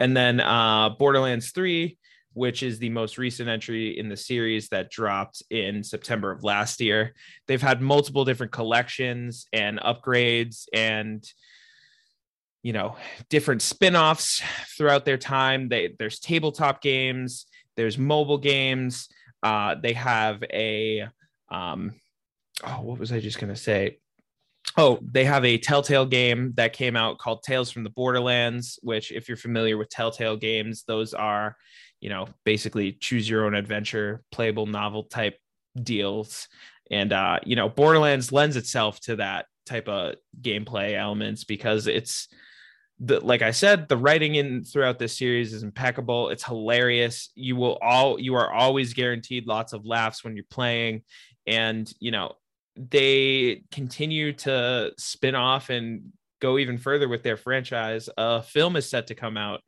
[0.00, 1.96] And then uh, Borderlands 3,
[2.36, 6.82] which is the most recent entry in the series that dropped in September of last
[6.82, 7.14] year.
[7.48, 11.24] They've had multiple different collections and upgrades and
[12.62, 12.96] you know
[13.30, 14.42] different spin-offs
[14.76, 17.46] throughout their time they there's tabletop games
[17.76, 19.08] there's mobile games
[19.44, 21.06] uh they have a
[21.48, 21.94] um
[22.64, 23.98] oh what was i just going to say
[24.78, 29.10] Oh, they have a Telltale game that came out called Tales from the Borderlands, which,
[29.10, 31.56] if you're familiar with Telltale games, those are,
[32.00, 35.38] you know, basically choose your own adventure, playable novel type
[35.80, 36.48] deals.
[36.90, 42.28] And, uh, you know, Borderlands lends itself to that type of gameplay elements because it's,
[42.98, 46.30] the, like I said, the writing in throughout this series is impeccable.
[46.30, 47.30] It's hilarious.
[47.34, 51.02] You will all you are always guaranteed lots of laughs when you're playing,
[51.46, 52.36] and you know
[52.76, 58.08] they continue to spin off and go even further with their franchise.
[58.16, 59.60] A film is set to come out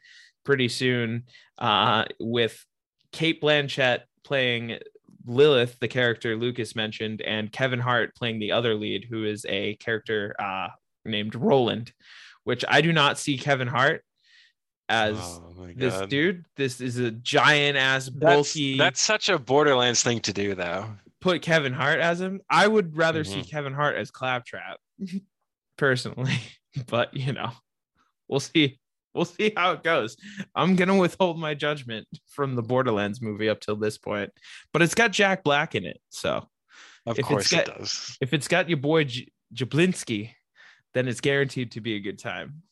[0.48, 1.24] pretty soon
[1.58, 2.64] uh, with
[3.12, 4.78] Cate Blanchett playing
[5.26, 9.74] Lilith, the character Lucas mentioned, and Kevin Hart playing the other lead, who is a
[9.74, 10.68] character uh,
[11.04, 11.92] named Roland,
[12.44, 14.02] which I do not see Kevin Hart
[14.88, 16.46] as Oh this dude.
[16.56, 18.78] This is a giant ass, bulky.
[18.78, 20.86] that's such a Borderlands thing to do, though.
[21.20, 22.40] put Kevin Hart as him.
[22.48, 23.50] I would rather see Mhm.
[23.50, 24.78] Kevin Hart as Claptrap,
[25.76, 26.38] personally.
[26.86, 27.50] But you know,
[28.28, 28.78] we'll see.
[29.18, 30.16] We'll see how it goes.
[30.54, 34.30] I'm gonna withhold my judgment from the Borderlands movie up till this point,
[34.72, 36.00] but it's got Jack Black in it.
[36.08, 36.48] So
[37.04, 38.16] Of If it's course got- it does.
[38.20, 40.30] if it's got your boy J- Jablinski,
[40.94, 42.62] then it's guaranteed to be a good time.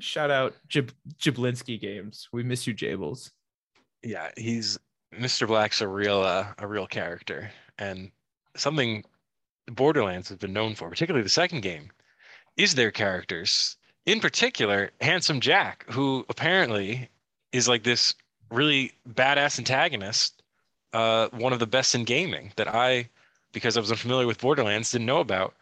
[0.00, 2.28] Shout out Jab- Jablinski Games.
[2.32, 3.30] We miss you, Jables.
[4.02, 4.76] Yeah, he's
[5.14, 5.46] Mr.
[5.46, 8.10] Black's a real uh, a real character, and
[8.56, 9.04] something
[9.66, 11.90] Borderlands has been known for, particularly the second game,
[12.56, 13.76] is their characters.
[14.06, 17.08] In particular, Handsome Jack, who apparently
[17.52, 18.14] is like this
[18.50, 20.42] really badass antagonist,
[20.92, 23.08] uh, one of the best in gaming that I,
[23.52, 25.54] because I was unfamiliar with Borderlands, didn't know about.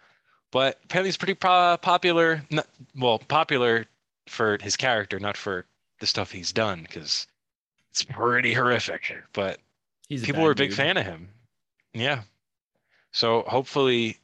[0.50, 2.42] But apparently, he's pretty po- popular.
[2.50, 3.86] Not, well, popular
[4.26, 5.64] for his character, not for
[6.00, 7.26] the stuff he's done, because
[7.90, 9.14] it's pretty horrific.
[9.32, 9.60] But
[10.08, 10.76] He's people were a big dude.
[10.76, 11.28] fan of him.
[11.94, 12.22] Yeah.
[13.12, 14.18] So hopefully,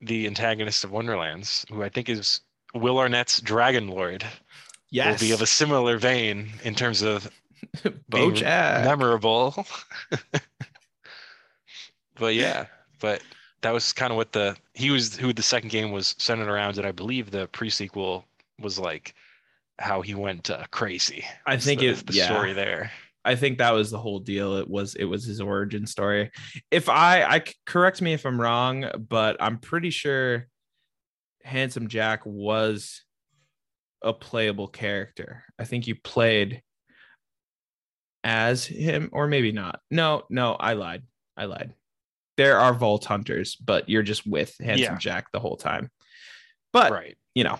[0.00, 2.40] the antagonist of Wonderlands, who I think is
[2.76, 4.24] Will Arnett's Dragon Lord,
[4.90, 7.30] Yes, will be of a similar vein in terms of
[7.82, 8.84] being Bojack.
[8.84, 9.66] memorable.
[12.16, 12.66] but yeah,
[13.00, 13.22] but
[13.62, 16.78] that was kind of what the he was who the second game was centered around,
[16.78, 18.24] and I believe the pre-sequel
[18.60, 19.14] was like
[19.78, 21.24] how he went uh, crazy.
[21.46, 22.26] I think the, it's the yeah.
[22.26, 22.90] story there.
[23.24, 24.56] I think that was the whole deal.
[24.56, 26.30] It was it was his origin story.
[26.70, 30.46] If I I correct me if I'm wrong, but I'm pretty sure
[31.46, 33.02] Handsome Jack was
[34.02, 35.44] a playable character.
[35.58, 36.62] I think you played
[38.24, 39.80] as him or maybe not.
[39.90, 41.02] No, no, I lied.
[41.36, 41.74] I lied.
[42.36, 44.98] There are vault hunters, but you're just with Handsome Yeah.
[44.98, 45.90] Jack the whole time.
[46.72, 47.16] But Right.
[47.34, 47.58] you know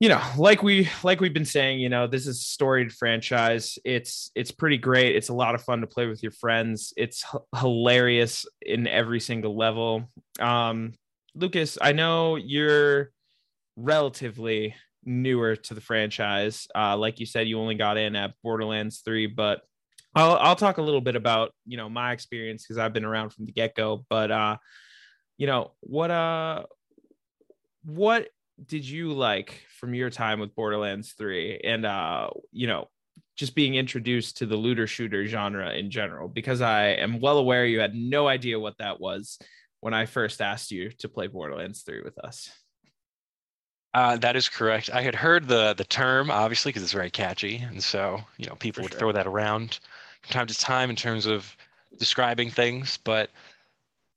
[0.00, 3.78] you know like we like we've been saying you know this is a storied franchise
[3.84, 7.24] it's it's pretty great it's a lot of fun to play with your friends it's
[7.34, 10.04] h- hilarious in every single level
[10.38, 10.92] um
[11.36, 13.10] lucas i know you're
[13.76, 14.74] relatively
[15.06, 16.66] newer to the franchise.
[16.74, 19.60] Uh like you said you only got in at borderlands 3 but
[20.14, 23.30] i'll i'll talk a little bit about you know my experience because i've been around
[23.30, 24.04] from the get-go.
[24.10, 24.56] But uh
[25.38, 26.64] you know what uh
[27.84, 28.28] what
[28.64, 32.88] did you like from your time with Borderlands 3 and uh you know
[33.36, 37.66] just being introduced to the looter shooter genre in general because I am well aware
[37.66, 39.38] you had no idea what that was
[39.80, 42.50] when I first asked you to play Borderlands 3 with us.
[43.94, 44.90] Uh, that is correct.
[44.92, 48.54] I had heard the the term obviously because it's very catchy, and so you know
[48.56, 48.98] people For would sure.
[48.98, 49.78] throw that around
[50.22, 51.56] from time to time in terms of
[51.98, 52.98] describing things.
[53.02, 53.30] But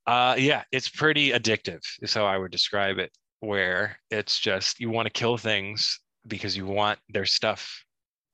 [0.05, 3.11] uh, yeah, it's pretty addictive, is how I would describe it.
[3.39, 7.85] Where it's just you want to kill things because you want their stuff,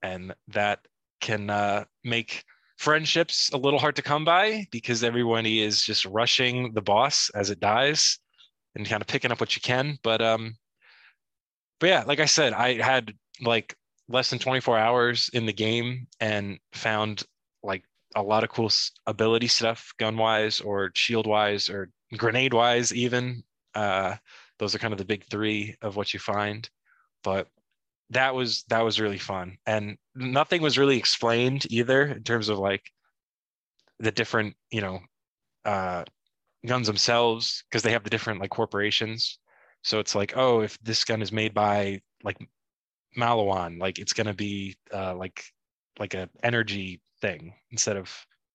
[0.02, 0.80] and that
[1.20, 2.42] can uh, make
[2.76, 7.50] friendships a little hard to come by because everybody is just rushing the boss as
[7.50, 8.18] it dies
[8.74, 9.98] and kind of picking up what you can.
[10.02, 10.56] But um,
[11.80, 13.76] but yeah, like I said, I had like
[14.08, 17.24] less than 24 hours in the game and found
[17.62, 17.82] like
[18.14, 18.70] a lot of cool
[19.06, 23.42] ability stuff, gun wise or shield wise or grenade wise, even.
[23.74, 24.16] Uh,
[24.58, 26.68] those are kind of the big three of what you find.
[27.22, 27.48] But
[28.10, 32.58] that was that was really fun, and nothing was really explained either in terms of
[32.58, 32.82] like
[33.98, 35.00] the different, you know,
[35.64, 36.04] uh,
[36.66, 39.38] guns themselves because they have the different like corporations.
[39.82, 42.36] So it's like, oh, if this gun is made by like
[43.16, 45.44] Maliwan, like it's gonna be uh, like
[45.98, 48.12] like a energy thing instead of.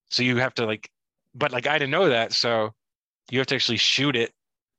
[0.10, 0.90] So you have to like,
[1.34, 2.72] but like I didn't know that, so
[3.30, 4.32] you have to actually shoot it,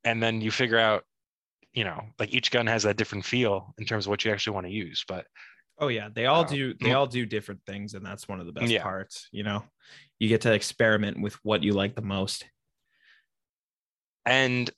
[0.05, 1.05] and then you figure out,
[1.73, 4.55] you know, like each gun has that different feel in terms of what you actually
[4.55, 5.05] want to use.
[5.07, 5.27] But
[5.79, 6.47] Oh yeah, they all Oh.
[6.47, 8.83] do they all do different things and that's one of the best Yeah.
[8.83, 9.65] parts, you know.
[10.19, 12.45] You get to experiment with what you like the most.
[14.25, 14.71] and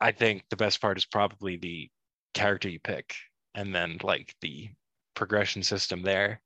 [0.00, 1.90] I think the best part is probably the
[2.34, 3.14] character you pick,
[3.54, 4.70] and then like the
[5.14, 6.40] progression system there,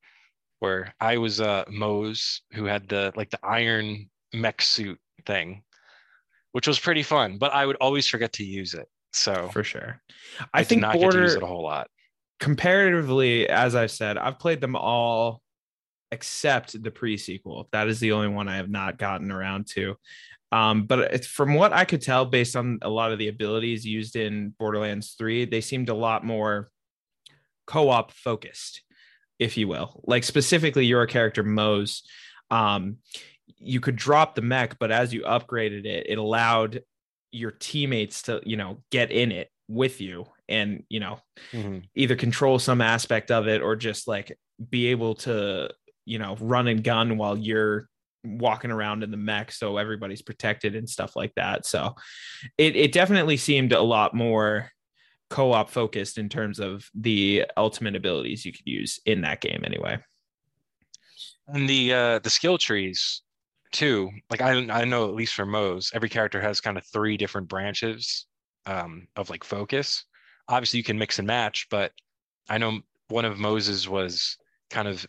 [0.58, 5.62] where I was uh Moze who had the like the iron mech suit thing,
[6.52, 8.88] which was pretty fun, but I would always forget to use it.
[9.12, 10.00] So For sure.
[10.40, 11.88] I, I, think not get to use Border it a whole lot.
[12.40, 15.42] comparatively, as I've said, I've played them all
[16.10, 17.68] except the pre-sequel.
[17.72, 19.96] That is the only one I have not gotten around to.
[20.50, 23.84] Um, but it's from what I could tell, based on a lot of the abilities
[23.84, 26.70] used in Borderlands 3, they seemed a lot more
[27.66, 28.82] co-op focused,
[29.38, 30.02] if you will.
[30.06, 32.02] Like specifically your character Moze.
[32.50, 32.96] Um,
[33.58, 36.82] you could drop the mech, but as you upgraded it, it allowed
[37.30, 41.20] your teammates to, you know, get in it with you and, you know,
[41.52, 41.88] Mhm.
[41.94, 44.38] either control some aspect of it or just like
[44.70, 45.70] be able to
[46.04, 47.88] you know run and gun while you're
[48.24, 51.94] walking around in the mech so everybody's protected and stuff like that so
[52.58, 54.70] it, it definitely seemed a lot more
[55.30, 59.98] co-op focused in terms of the ultimate abilities you could use in that game anyway
[61.46, 63.22] And the uh the skill trees
[63.72, 64.10] too.
[64.30, 67.48] Like I I know at least for Moze, every character has kind of three different
[67.48, 68.26] branches
[68.66, 70.04] um of like focus.
[70.48, 71.92] Obviously you can mix and match, but
[72.48, 74.36] I know one of Moze's was
[74.70, 75.06] kind of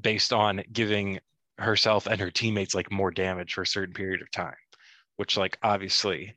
[0.00, 1.20] based on giving
[1.58, 4.54] herself and her teammates like more damage for a certain period of time,
[5.16, 6.36] which like obviously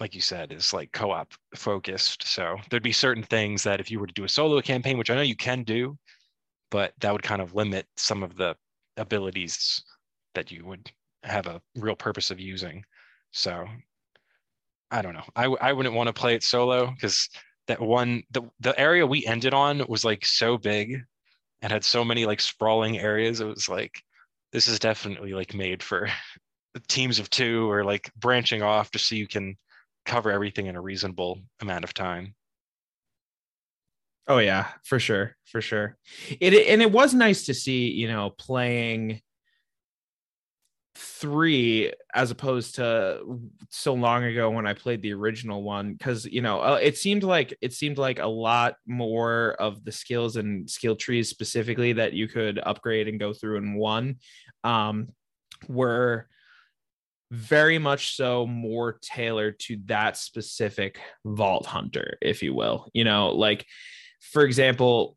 [0.00, 2.26] like you said is like co-op focused.
[2.26, 5.10] So there'd be certain things that if you were to do a solo campaign, which
[5.10, 5.96] I know you can do,
[6.72, 8.56] but that would kind of limit some of the
[8.96, 9.84] abilities
[10.34, 10.90] that you would
[11.22, 12.84] have a real purpose of using.
[13.32, 13.66] So
[14.90, 15.24] I don't know.
[15.34, 17.28] I, wouldn't want to play it solo because
[17.66, 21.02] that one the the area we ended on was like so big
[21.62, 23.40] and had so many like sprawling areas.
[23.40, 24.02] It was like
[24.52, 26.08] this is definitely like made for
[26.88, 29.56] teams of two or like branching off just so you can
[30.04, 32.34] cover everything in a reasonable amount of time.
[34.28, 35.96] Oh yeah, for sure, for sure.
[36.40, 39.20] It and it was nice to see, you know, playing
[40.94, 43.20] three as opposed to
[43.70, 47.22] so long ago when I played the original one because you know uh, it seemed
[47.22, 52.12] like it seemed like a lot more of the skills and skill trees specifically that
[52.12, 54.16] you could upgrade and go through in one
[54.64, 55.08] um,
[55.66, 56.28] were
[57.30, 63.30] very much so more tailored to that specific vault hunter if you will you know
[63.30, 63.64] like
[64.20, 65.16] for example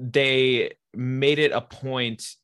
[0.00, 2.34] they made it a point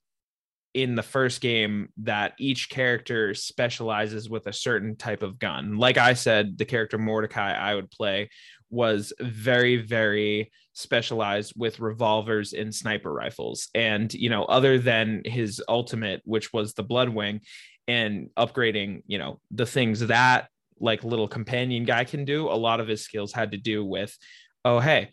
[0.74, 5.76] in the first game that each character specializes with a certain type of gun.
[5.76, 8.30] Like I said, the character Mordecai I would play
[8.70, 13.68] was very, very specialized with revolvers and sniper rifles.
[13.74, 17.40] And, you know, other than his ultimate, which was the Bloodwing,
[17.88, 20.48] and upgrading, you know, the things that
[20.78, 24.16] like little companion guy can do, a lot of his skills had to do with,
[24.64, 25.10] oh, hey,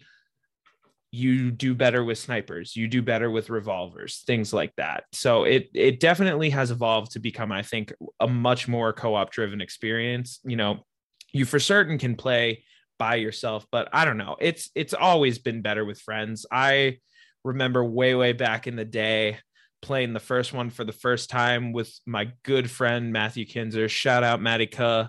[1.17, 5.05] you do better with snipers you do better with revolvers things like that.
[5.13, 9.59] So it it definitely has evolved to become i think a much more co-op driven
[9.61, 10.39] experience.
[10.43, 10.85] You know
[11.33, 12.63] you for certain can play
[12.99, 14.35] by yourself but i don't know.
[14.39, 16.45] It's it's always been better with friends.
[16.51, 16.99] I
[17.43, 19.39] remember way way back in the day
[19.81, 23.89] playing the first one for the first time with my good friend matthew kinzer.
[23.89, 25.07] Shout out matty Kuh.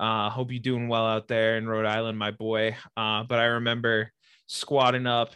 [0.00, 2.76] uh hope you're doing well out there in rhode island my boy.
[2.96, 4.10] Uh but i remember
[4.46, 5.30] squatting up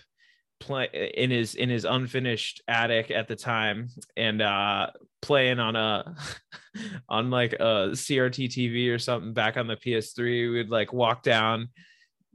[0.59, 4.89] play in his in his unfinished attic at the time and uh
[5.21, 6.15] playing on a
[7.09, 11.69] on like a CRT TV or something back on the PS3 we'd like walk down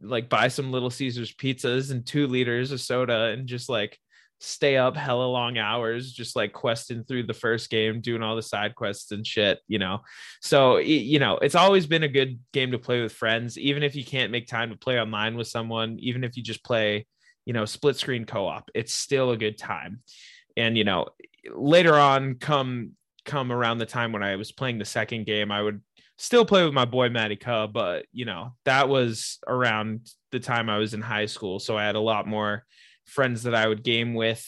[0.02, 3.98] like buy some little Caesars pizzas and 2 liters of soda and just like
[4.40, 8.42] stay up hella long hours just like questing through the first game doing all the
[8.42, 10.00] side quests and shit you know?
[10.42, 13.58] So you know it's always been a good game to play with friends.
[13.58, 16.64] Even if you can't make time to play online with someone even if you just
[16.64, 17.08] play
[17.46, 20.02] you know split screen co-op it's still a good time
[20.58, 21.08] and you know
[21.54, 22.92] later on come
[23.26, 25.82] come around the time when i was playing the second game i would
[26.18, 30.70] still play with my boy Matty Kuh, but you know that was around the time
[30.70, 32.64] i was in high school so i had a lot more
[33.12, 34.46] friends that I would game with,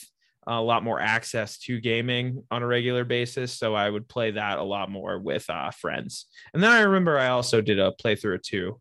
[0.47, 3.53] a lot more access to gaming on a regular basis.
[3.53, 6.25] So I would play that a lot more with uh, friends.
[6.53, 8.79] And then I remember I also did a playthrough two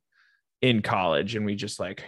[0.60, 2.04] in college and we just like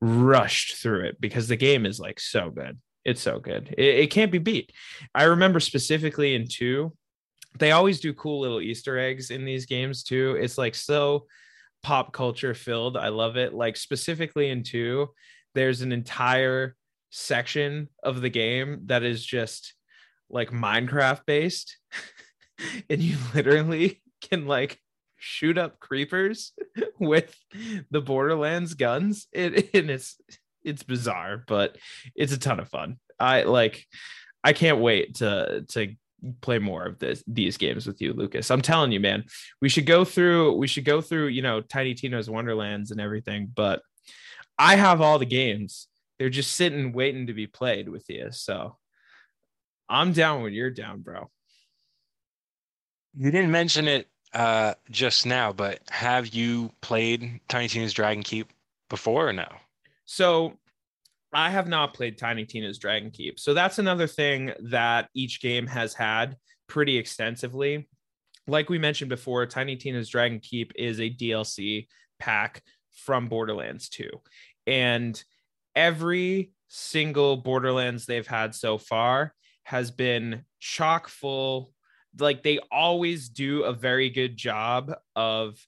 [0.00, 2.78] rushed through it because the game is like so good.
[3.04, 3.74] It's so good.
[3.76, 4.72] It, it can't be beat.
[5.14, 6.92] I remember specifically in two,
[7.58, 10.36] they always do cool little Easter eggs in these games too.
[10.40, 11.26] It's like so
[11.82, 12.96] pop culture filled.
[12.96, 13.54] I love it.
[13.54, 15.08] Like specifically in two,
[15.54, 16.74] there's an entire
[17.10, 19.74] section of the game that is just
[20.28, 21.76] like Minecraft based.
[22.90, 24.80] and you literally can like
[25.24, 26.52] shoot up creepers
[26.98, 27.34] with
[27.90, 29.26] the Borderlands guns.
[29.32, 30.20] It and it's
[30.62, 31.76] it's bizarre, but
[32.14, 32.98] it's a ton of fun.
[33.18, 33.86] I like
[34.42, 35.94] I can't wait to to
[36.40, 39.22] play more of this these games with you lucas i'm telling you man
[39.60, 43.46] we should go through we should go through you know tiny tina's wonderlands and everything
[43.54, 43.82] but
[44.58, 45.86] i have all the games
[46.18, 48.28] they're just sitting waiting to be played with you.
[48.30, 48.76] So
[49.88, 51.30] I'm down when you're down, bro.
[53.16, 58.48] You didn't mention it uh, just now, but have you played Tiny Tina's Dragon Keep
[58.90, 59.48] before or no?
[60.04, 60.58] So
[61.32, 63.40] I have not played Tiny Tina's Dragon Keep.
[63.40, 66.36] So that's another thing that each game has had
[66.68, 67.88] pretty extensively.
[68.46, 72.62] Like we mentioned before, Tiny Tina's Dragon Keep is a DLC pack
[72.92, 74.08] from Borderlands 2.
[74.66, 75.22] And
[75.74, 81.72] every single Borderlands they've had so far has been chock full.
[82.18, 85.58] Like they always do a very good job of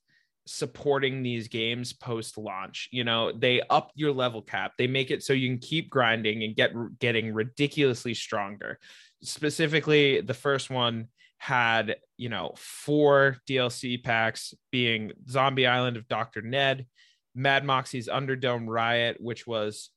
[0.47, 2.89] supporting these games post launch.
[2.93, 4.73] You know, they up your level cap.
[4.79, 8.79] They make it so you can keep grinding and get getting ridiculously stronger.
[9.23, 16.43] Specifically, the first one had, you know, four DLC packs being Zombie Island of Dr.
[16.43, 16.87] Ned,
[17.35, 19.91] Mad Moxxi's Underdome Riot, which was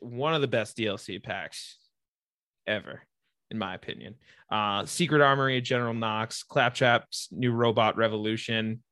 [0.00, 1.78] one of the best DLC packs
[2.66, 3.02] ever,
[3.50, 4.14] in my opinion.
[4.50, 8.82] Uh, Secret Armory, General Knox, Claptrap's new Robot Revolution.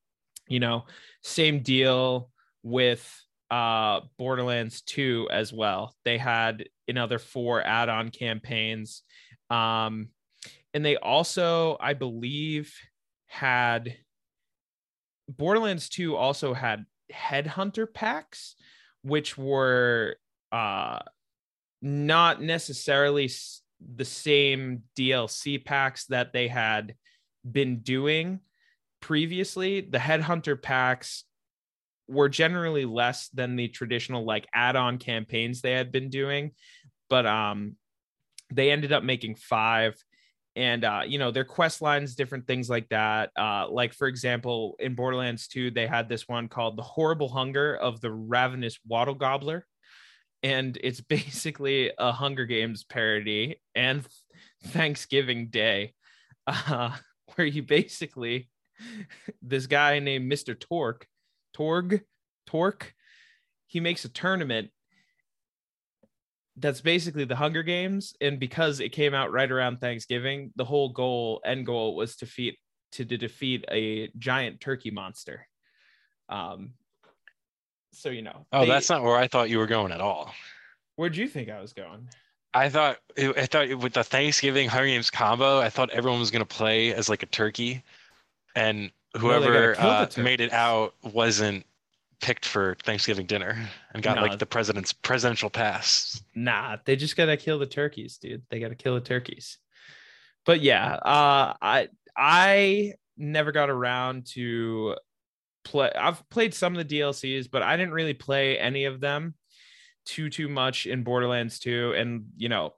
[0.48, 0.86] You know,
[1.22, 2.30] same deal
[2.62, 3.06] with
[3.50, 5.94] uh, Borderlands 2 as well.
[6.04, 9.02] They had another four add on campaigns.
[9.50, 10.08] Um,
[10.74, 12.74] and they also, I believe,
[13.26, 13.96] had
[15.28, 18.54] Borderlands 2 also had headhunter packs,
[19.02, 20.16] which were
[20.50, 20.98] uh
[21.80, 23.30] not necessarily
[23.94, 26.94] the same DLC packs that they had
[27.50, 28.40] been doing
[29.00, 29.80] previously.
[29.80, 31.24] The Headhunter packs
[32.08, 36.52] were generally less than the traditional like add-on campaigns they had been doing,
[37.08, 37.76] but um
[38.50, 39.94] they ended up making 5
[40.56, 44.74] and uh, you know their quest lines different things like that uh, like for example
[44.80, 49.14] in borderlands 2 they had this one called the horrible hunger of the ravenous wattle
[49.14, 49.66] gobbler
[50.42, 54.06] and it's basically a hunger games parody and
[54.64, 55.94] thanksgiving day
[56.46, 56.90] uh,
[57.34, 58.48] where you basically
[59.42, 61.02] this guy named mr Torgue
[61.52, 62.02] torg
[62.48, 62.84] Torgue
[63.66, 64.70] he makes a tournament
[66.60, 70.88] that's basically the Hunger Games, and because it came out right around Thanksgiving, the whole
[70.88, 72.58] goal, end goal, was to defeat
[72.92, 75.46] to, to defeat a giant turkey monster.
[76.28, 76.72] Um,
[77.92, 78.46] so you know.
[78.52, 80.32] Oh, they, that's not where I thought you were going at all.
[80.96, 82.08] Where'd you think I was going?
[82.54, 86.44] I thought I thought with the Thanksgiving Hunger Games combo, I thought everyone was gonna
[86.44, 87.82] play as like a turkey,
[88.54, 91.64] and whoever no, uh, made it out wasn't
[92.20, 94.22] picked for Thanksgiving dinner and got nah.
[94.22, 96.22] like the president's presidential pass.
[96.34, 98.42] Nah, they just gotta kill the turkeys, dude.
[98.50, 99.58] They gotta kill the turkeys.
[100.44, 104.96] But yeah, uh, I I never got around to
[105.64, 105.90] play.
[105.98, 109.34] I've played some of the DLCs, but I didn't really play any of them
[110.04, 111.94] too too much in Borderlands 2.
[111.96, 112.74] And you know,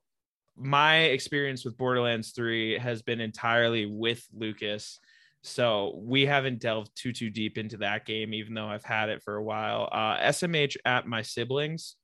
[0.57, 4.99] my experience with Borderlands 3 has been entirely with Lucas
[5.43, 9.22] so we haven't delved too too deep into that game, even though I've had it
[9.22, 9.89] for a while.
[9.91, 11.97] Uh, SMH at my siblings.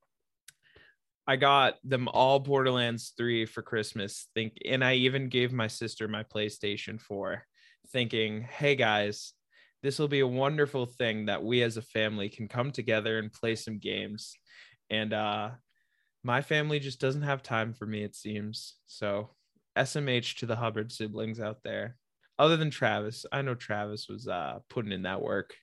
[1.26, 4.28] I got them all Borderlands 3 for Christmas.
[4.34, 7.44] Think and I even gave my sister my PlayStation 4,
[7.92, 9.34] thinking, hey guys,
[9.82, 13.32] this will be a wonderful thing that we as a family can come together and
[13.32, 14.34] play some games.
[14.90, 15.50] And uh
[16.24, 18.74] my family just doesn't have time for me, it seems.
[18.86, 19.30] So
[19.78, 21.96] SMH to the Hubbard siblings out there
[22.38, 23.26] other than Travis.
[23.30, 25.54] I know Travis was uh, putting in that work,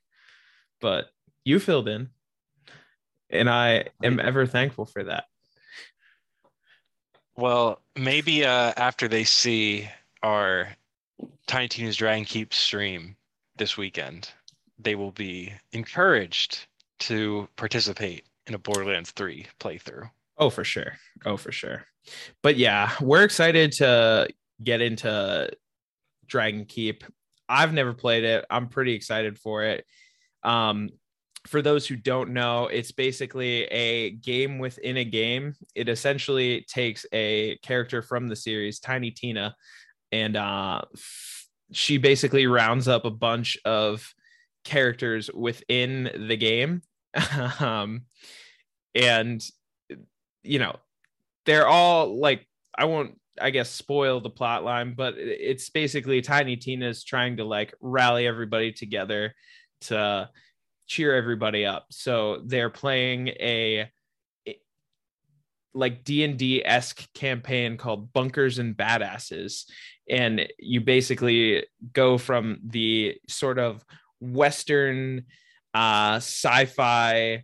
[0.80, 1.08] but
[1.44, 2.10] you filled in,
[3.30, 5.26] and I am ever thankful for that.
[7.36, 9.90] Well, maybe uh, after they see
[10.22, 10.70] our
[11.48, 13.18] Tiny Tina's Dragon Keep stream
[13.58, 14.30] this weekend,
[14.80, 16.68] they will be encouraged
[17.00, 20.10] to participate in a Borderlands 3 playthrough.
[20.38, 20.94] Oh, for sure.
[21.26, 21.86] Oh, for sure.
[22.42, 24.28] But yeah, we're excited to
[24.64, 25.50] get into
[26.28, 27.04] Dragon Keep.
[27.48, 28.46] I've never played it.
[28.50, 29.86] I'm pretty excited for it.
[30.44, 30.90] Um,
[31.48, 35.56] for those who don't know, it's basically a game within a game.
[35.76, 39.56] It essentially takes a character from the series, Tiny Tina,
[40.12, 40.82] and uh,
[41.74, 44.14] she basically rounds up a bunch of
[44.64, 46.82] characters within the game.
[47.60, 48.04] um,
[48.96, 49.44] and,
[50.44, 50.76] you know,
[51.46, 56.56] they're all like, I won't I guess spoil the plot line, but it's basically Tiny
[56.56, 59.34] Tina's trying to like rally everybody together
[59.82, 60.30] to
[60.88, 61.88] cheer everybody up.
[61.90, 63.90] So they're playing a
[65.74, 69.66] like D&D esque campaign called Bunkers and Badasses.
[70.10, 73.84] And you basically go from the sort of
[74.20, 75.26] Western
[75.74, 77.44] uh, sci-fi,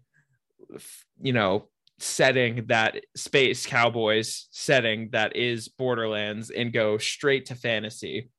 [1.21, 1.69] you know,
[1.99, 8.29] setting that space cowboys setting that is borderlands and go straight to fantasy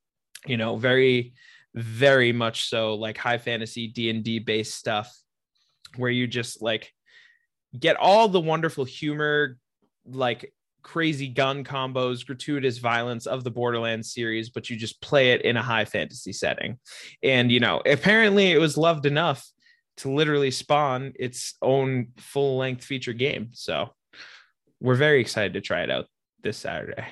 [0.47, 1.35] you know very
[1.75, 5.15] very much so like high fantasy d&d based stuff
[5.97, 6.91] where you just like
[7.79, 9.59] get all the wonderful humor
[10.07, 15.43] like crazy gun combos gratuitous violence of the borderlands series but you just play it
[15.43, 16.79] in a high fantasy setting
[17.23, 19.47] and you know apparently it was loved enough
[20.01, 23.51] to literally spawn its own full length feature game.
[23.53, 23.91] So
[24.81, 26.07] we're very excited to try it out
[26.43, 27.07] this Saturday.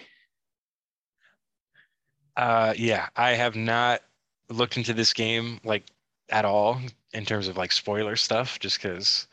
[2.34, 4.00] Uh, yeah, I have not
[4.48, 5.84] looked into this game like
[6.30, 6.80] at all
[7.12, 9.26] in terms of like spoiler stuff, just because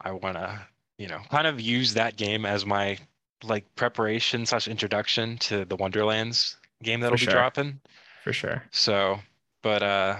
[0.00, 0.60] I want to,
[1.02, 2.96] you know, kind of use that game as my
[3.42, 7.80] like preparation slash introduction to the Wonderlands game that'll be dropping.
[8.22, 8.62] For sure.
[8.70, 9.18] So,
[9.62, 10.18] but uh,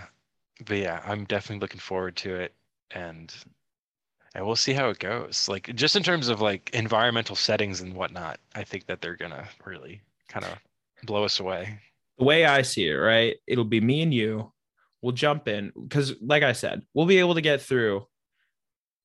[0.67, 2.53] but yeah, I'm definitely looking forward to it
[2.91, 3.33] and
[4.35, 5.49] and we'll see how it goes.
[5.49, 9.47] Like just in terms of like environmental settings and whatnot, I think that they're gonna
[9.65, 10.59] really kind of
[11.05, 11.79] blow us away.
[12.19, 13.37] The way I see it, right?
[13.47, 14.51] It'll be me and you.
[15.01, 18.07] We'll jump in because, like I said, we'll be able to get through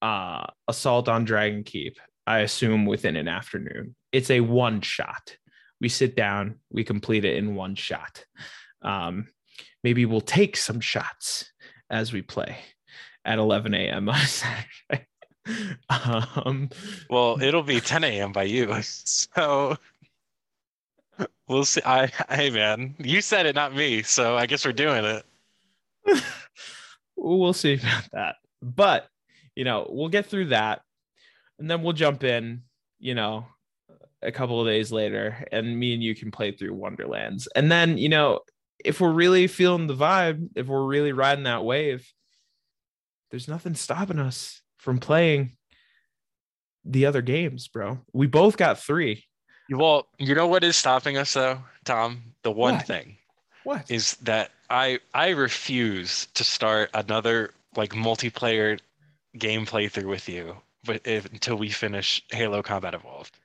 [0.01, 1.97] uh assault on Dragon Keep.
[2.27, 3.95] I assume within an afternoon.
[4.11, 5.37] It's a one shot.
[5.79, 8.25] We sit down, we complete it in one shot.
[8.81, 9.27] Um,
[9.83, 11.51] maybe we'll take some shots
[11.89, 12.57] as we play
[13.23, 14.09] at 11 a.m.
[14.09, 15.07] on Saturday.
[15.89, 16.69] um,
[17.09, 18.33] well, it'll be 10 a.m.
[18.33, 19.77] by you, so
[21.47, 21.81] we'll see.
[21.85, 24.03] I, hey man, you said it, not me.
[24.03, 25.25] So I guess we're doing it.
[27.15, 29.07] we'll see about that, but
[29.57, 30.81] you know, we'll get through that,
[31.57, 32.61] and then we'll jump in.
[32.99, 33.45] You know,
[34.21, 37.47] a couple of days later, and me and you can play through Wonderlands.
[37.55, 38.41] And then, you know,
[38.83, 42.07] if we're really feeling the vibe, if we're really riding that wave,
[43.31, 45.57] there's nothing stopping us from playing
[46.85, 47.99] the other games, bro.
[48.13, 49.25] We both got three.
[49.69, 52.33] Well, you know what is stopping us though, Tom?
[52.43, 52.87] The one What?
[52.87, 53.17] thing
[53.63, 53.91] What?
[53.91, 58.79] is that I I refuse to start another like multiplayer
[59.37, 63.37] game playthrough with you, but if, until we finish Halo Combat Evolved.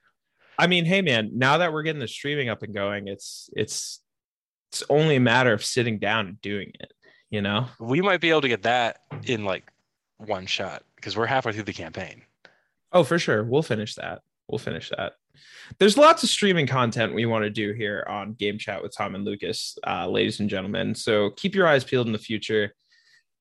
[0.57, 4.01] I mean, hey man, now that we're getting the streaming up and going, it's it's
[4.71, 6.93] it's only a matter of sitting down and doing it,
[7.29, 7.67] you know?
[7.79, 9.71] We might be able to get that in like
[10.17, 12.23] one shot because we're halfway through the campaign.
[12.91, 13.43] Oh, for sure.
[13.43, 14.21] We'll finish that.
[14.47, 15.13] We'll finish that.
[15.77, 19.13] There's lots of streaming content we want to do here on Game Chat with Tom
[19.13, 20.95] and Lucas, uh, ladies and gentlemen.
[20.95, 22.73] So keep your eyes peeled in the future.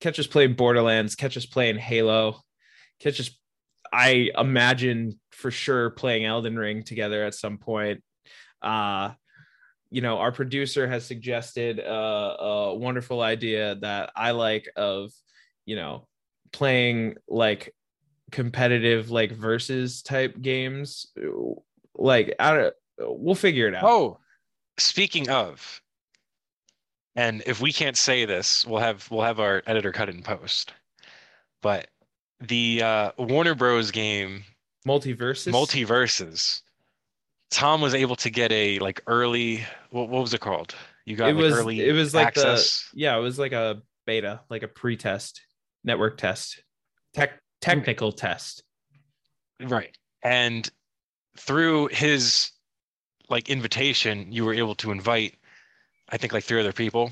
[0.02, 2.40] Catch us playing Borderlands, catch us playing Halo,
[2.98, 3.30] catch us,
[3.92, 8.02] I imagine for sure, playing Elden Ring together at some point.
[8.60, 9.12] Uh,
[9.90, 15.12] you know, our producer has suggested a, a wonderful idea that I like of,
[15.66, 16.08] you know,
[16.50, 17.72] playing like
[18.32, 21.12] competitive like versus type games.
[21.94, 23.84] Like i don't we'll figure it out.
[23.84, 24.18] Oh,
[24.78, 25.81] speaking of,
[27.16, 30.22] and if we can't say this, we'll have we'll have our editor cut it in
[30.22, 30.72] post.
[31.60, 31.88] But
[32.40, 33.90] the uh, Warner Bros.
[33.90, 34.44] game
[34.86, 36.62] MultiVersus MultiVersus,
[37.50, 40.74] Tom was able to get a like early what, what was it called?
[41.04, 42.88] You got it like was early it was like access.
[42.92, 45.40] the yeah it was like a beta like a pre-test
[45.84, 46.62] network test
[47.12, 48.62] tech technical test
[49.62, 49.96] Right.
[50.22, 50.68] And
[51.36, 52.50] through his
[53.28, 55.34] like invitation, you were able to invite,
[56.12, 57.10] I think like three other people.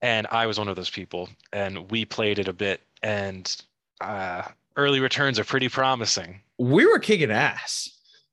[0.00, 1.28] And I was one of those people.
[1.52, 2.80] And we played it a bit.
[3.02, 3.54] And
[4.00, 4.42] uh,
[4.76, 6.40] early returns are pretty promising.
[6.58, 7.90] we were kicking ass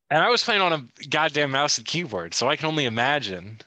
[0.09, 2.34] And I was playing on a goddamn mouse and keyboard.
[2.34, 3.59] So I can only imagine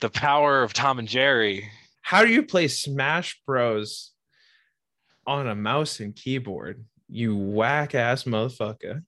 [0.00, 1.68] the power of Tom and Jerry.
[2.02, 4.12] how do you play smash bros
[5.26, 9.04] on a mouse and keyboard you whack ass motherfucker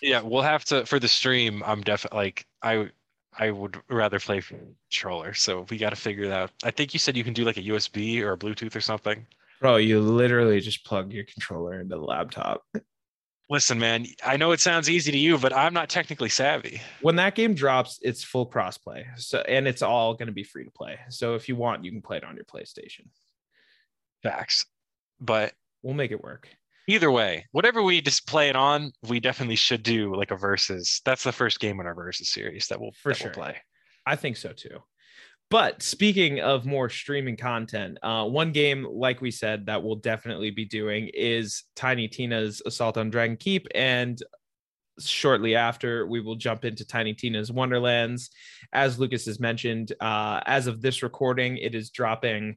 [0.00, 1.62] Yeah, we'll have to for the stream.
[1.66, 2.90] I'm definitely like I
[3.38, 5.34] I would rather play controller.
[5.34, 6.50] So we got to figure it out.
[6.64, 9.26] I think you said you can do like a USB or a Bluetooth or something.
[9.60, 12.64] bro you literally just plug your controller into the laptop
[13.50, 16.82] Listen, man, I know it sounds easy to you, but I'm not technically savvy.
[17.00, 19.06] when that game drops, it's full crossplay.
[19.16, 20.98] So and it's all going to be free to play.
[21.08, 23.06] So if you want, you can play it on your PlayStation.
[24.22, 24.66] Facts.
[25.18, 26.48] But We'll make it work.
[26.88, 31.00] Either way, whatever we just play it on, we definitely should do like a versus.
[31.04, 33.58] That's the first game in our versus series that we'll For that we'll play.
[34.04, 34.78] I think so too.
[35.50, 40.50] But speaking of more streaming content, uh, one game, like we said, that we'll definitely
[40.50, 43.66] be doing is Tiny Tina's Assault on Dragon Keep.
[43.74, 44.20] And
[45.00, 48.28] shortly after, we will jump into Tiny Tina's Wonderlands.
[48.74, 52.56] As Lucas has mentioned, uh, as of this recording, it is dropping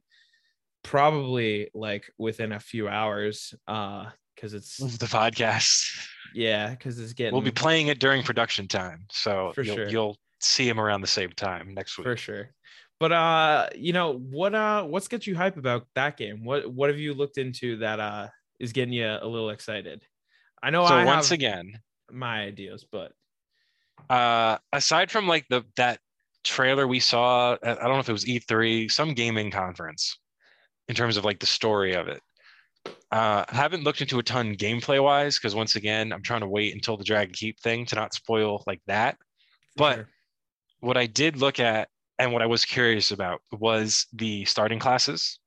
[0.82, 4.06] probably like within a few hours uh
[4.42, 6.08] because it's The podcast.
[6.34, 9.88] yeah because it's getting We'll be playing it during production time, so For you'll sure.
[9.88, 12.04] you'll see him around the same time next week.
[12.04, 12.50] for sure
[12.98, 16.90] but uh you know what uh what's got you hype about that game what what
[16.90, 18.26] have you looked into that uh
[18.58, 20.02] is getting you a little excited
[20.64, 21.78] i know So i once have again,
[22.10, 23.12] my ideas but
[24.10, 26.00] uh, aside from like the that
[26.42, 30.18] trailer we saw, I I don't know if it was E3, some gaming conference,
[30.88, 32.20] in terms of like the story of it.
[33.12, 36.48] Uh, I haven't looked into a ton gameplay wise because once again, I'm trying to
[36.48, 39.18] wait until the Dragon Keep thing to not spoil like that.
[39.76, 40.08] But sure.
[40.80, 41.88] what I did look at
[42.18, 45.38] and what I was curious about was the starting classes.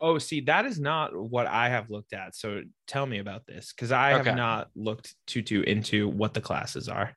[0.00, 3.72] oh see that is not what i have looked at so tell me about this
[3.72, 4.28] because i Okay.
[4.28, 7.16] have not looked too too into what the classes are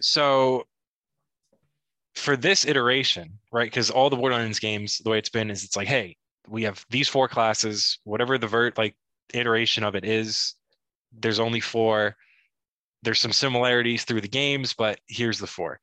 [0.00, 0.64] So
[2.14, 3.66] for this iteration, right?
[3.66, 6.16] Because all the Borderlands games, the way it's been is it's like, hey,
[6.48, 8.94] we have these four classes, whatever the vert like
[9.34, 10.54] iteration of it is,
[11.12, 12.16] there's only four.
[13.02, 15.80] There's some similarities through the games, but here's the four.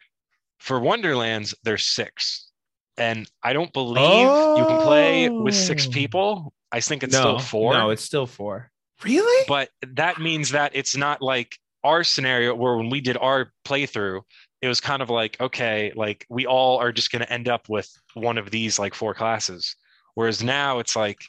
[0.60, 2.49] For Wonderlands, there's six.
[2.97, 5.91] And I don't believe you can play with six oh.
[5.91, 6.53] people.
[6.72, 7.74] I think it's no still four.
[7.74, 8.72] no it's still four
[9.03, 13.51] really but that means that it's not like our scenario where when we did our
[13.66, 14.22] playthrough
[14.62, 17.70] it was kind of like okay like we all are just going to end up
[17.70, 19.76] with one of these like four classes
[20.20, 21.22] whereas now it's like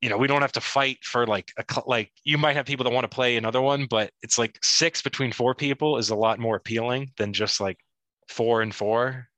[0.00, 2.84] you know we don't have to fight for like a like you might have people
[2.84, 6.14] that want to play another one but it's like six between four people is a
[6.14, 7.78] lot more appealing than just like
[8.28, 9.28] four and four.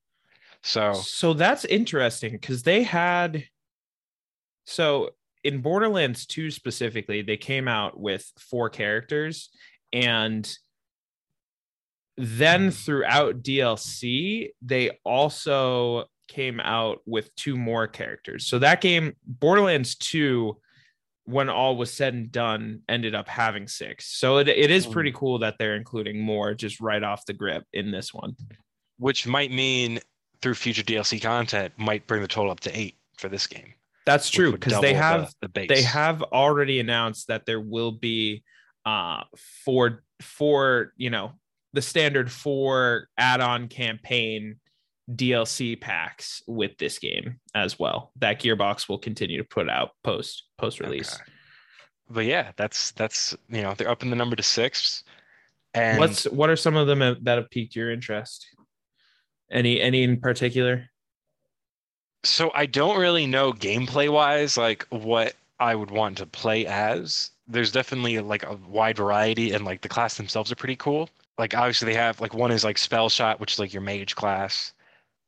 [0.63, 3.45] So So that's interesting because they had
[4.65, 5.11] so
[5.45, 9.51] in Borderlands 2 specifically, they came out with four characters
[9.93, 10.49] and
[12.17, 12.71] then hmm.
[12.71, 18.47] throughout DLC, they also came out with two more characters.
[18.47, 20.57] So that game, Borderlands 2,
[21.25, 24.19] when all was said and done, ended up having six.
[24.19, 27.65] So it, it is pretty cool that they're including more just right off the grip
[27.73, 28.37] in this one.
[28.99, 30.01] Which might mean
[30.41, 33.75] through future DLC content might bring the total up to eight for this game.
[34.05, 38.45] That's true because they have the, the they have already announced that there will be
[38.85, 39.25] uh
[39.65, 41.33] for for you know
[41.73, 44.61] the standard four add-on campaign
[45.11, 48.13] DLC packs with this game as well.
[48.17, 51.15] That Gearbox will continue to put out post post release.
[51.15, 51.23] Okay.
[52.09, 55.05] But yeah, that's that's you know they're up in the number to six.
[55.75, 58.47] And what's what are some of them that have piqued your interest?
[59.51, 60.89] Any any in particular?
[62.25, 67.31] So I don't really know gameplay wise like what I would want to play as.
[67.47, 71.09] There's definitely like a wide variety and like the class themselves are pretty cool.
[71.39, 74.73] Like obviously they have like one is like Spellshot, which is like your mage class.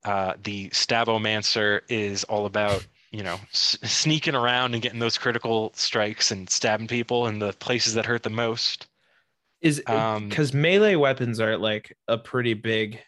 [0.05, 5.72] Uh, the Stabomancer is all about you know s- sneaking around and getting those critical
[5.74, 8.86] strikes and stabbing people in the places that hurt the most.
[9.61, 13.01] Is because um, melee weapons are like a pretty big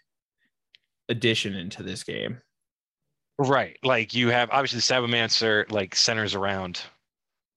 [1.09, 2.41] addition into this game.
[3.39, 3.79] Right.
[3.83, 6.81] Like you have obviously the Stabomancer like centers around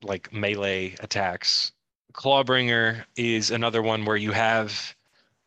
[0.01, 1.71] like melee attacks.
[2.13, 4.95] Clawbringer is another one where you have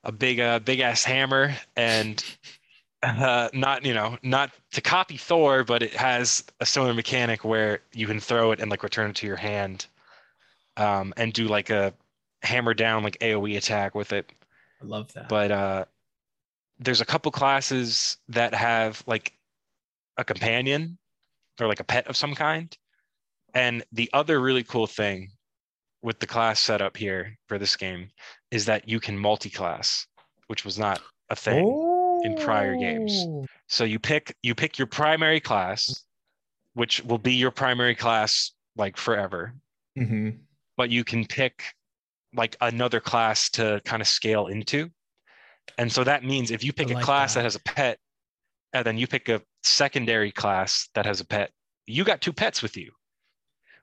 [0.04, 2.22] a big uh big ass hammer and
[3.02, 7.80] uh, not you know not to copy Thor, but it has a similar mechanic where
[7.92, 9.86] you can throw it and like return it to your hand,
[10.76, 11.92] um, and do like a
[12.42, 14.30] hammer down like AOE attack with it.
[14.82, 15.28] I love that.
[15.28, 15.84] But uh,
[16.78, 19.32] there's a couple classes that have like
[20.16, 20.98] a companion
[21.60, 22.76] or like a pet of some kind,
[23.54, 25.30] and the other really cool thing
[26.02, 28.08] with the class setup here for this game
[28.50, 30.06] is that you can multi-class,
[30.46, 31.64] which was not a thing.
[31.64, 31.85] Oh
[32.26, 33.24] in prior games.
[33.68, 36.04] So you pick you pick your primary class,
[36.74, 39.54] which will be your primary class like forever.
[39.98, 40.30] Mm-hmm.
[40.76, 41.62] But you can pick
[42.34, 44.90] like another class to kind of scale into.
[45.78, 47.40] And so that means if you pick like a class that.
[47.40, 47.98] that has a pet,
[48.72, 51.50] and then you pick a secondary class that has a pet,
[51.86, 52.92] you got two pets with you,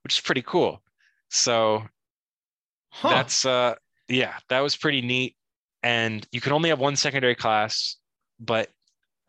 [0.03, 0.81] which is pretty cool.
[1.29, 1.83] So
[2.89, 3.09] huh.
[3.09, 3.75] that's uh
[4.07, 5.35] yeah, that was pretty neat.
[5.81, 7.97] And you can only have one secondary class
[8.45, 8.69] but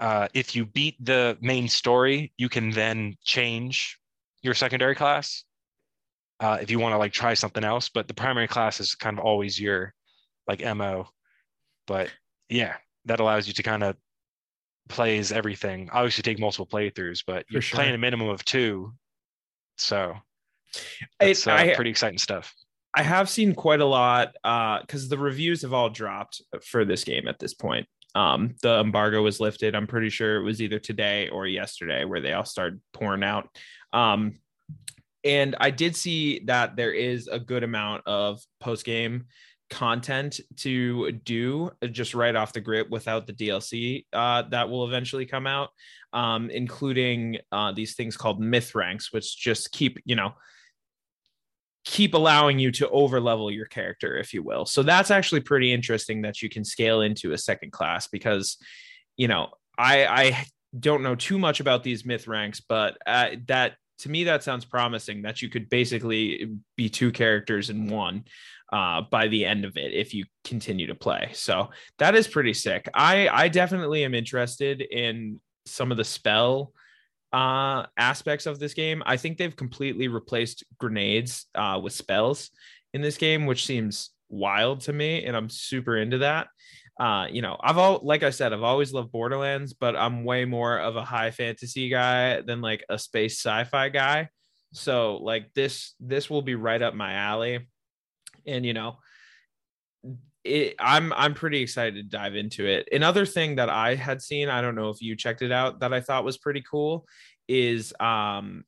[0.00, 3.98] uh, if you beat the main story, you can then change
[4.42, 5.44] your secondary class
[6.40, 7.88] uh, if you want to like try something else.
[7.88, 9.94] But the primary class is kind of always your
[10.48, 11.08] like mo.
[11.86, 12.10] But
[12.48, 13.96] yeah, that allows you to kind of
[14.88, 15.90] plays everything.
[15.92, 17.76] Obviously, take multiple playthroughs, but you're sure.
[17.76, 18.92] playing a minimum of two,
[19.76, 20.14] so
[21.20, 22.52] it's uh, pretty exciting stuff.
[22.96, 27.04] I have seen quite a lot because uh, the reviews have all dropped for this
[27.04, 29.74] game at this point um, the embargo was lifted.
[29.74, 33.48] I'm pretty sure it was either today or yesterday where they all started pouring out.
[33.92, 34.38] Um,
[35.24, 39.26] and I did see that there is a good amount of post game
[39.70, 45.26] content to do just right off the grip without the DLC uh, that will eventually
[45.26, 45.70] come out,
[46.12, 50.34] um, including uh, these things called myth ranks, which just keep, you know,
[51.85, 54.64] keep allowing you to over level your character if you will.
[54.64, 58.57] So that's actually pretty interesting that you can scale into a second class because
[59.16, 60.47] you know i i
[60.78, 64.64] don't know too much about these myth ranks but uh, that to me that sounds
[64.64, 68.24] promising that you could basically be two characters in one
[68.72, 71.30] uh, by the end of it if you continue to play.
[71.32, 72.89] So that is pretty sick.
[72.93, 76.72] I i definitely am interested in some of the spell
[77.35, 79.03] uh, aspects of this game.
[79.05, 82.51] I think they've completely replaced grenades uh, with spells
[82.93, 86.47] in this game, which seems wild to me, and I'm super into that.
[86.99, 90.45] Uh, you know, I've all like I said, I've always loved Borderlands, but I'm way
[90.45, 94.28] more of a high fantasy guy than like a space sci-fi guy.
[94.72, 97.66] So like this, this will be right up my alley.
[98.47, 98.99] And you know,
[100.45, 102.88] it, I'm I'm pretty excited to dive into it.
[102.92, 105.92] Another thing that I had seen, I don't know if you checked it out, that
[105.92, 107.07] I thought was pretty cool,
[107.49, 108.64] is um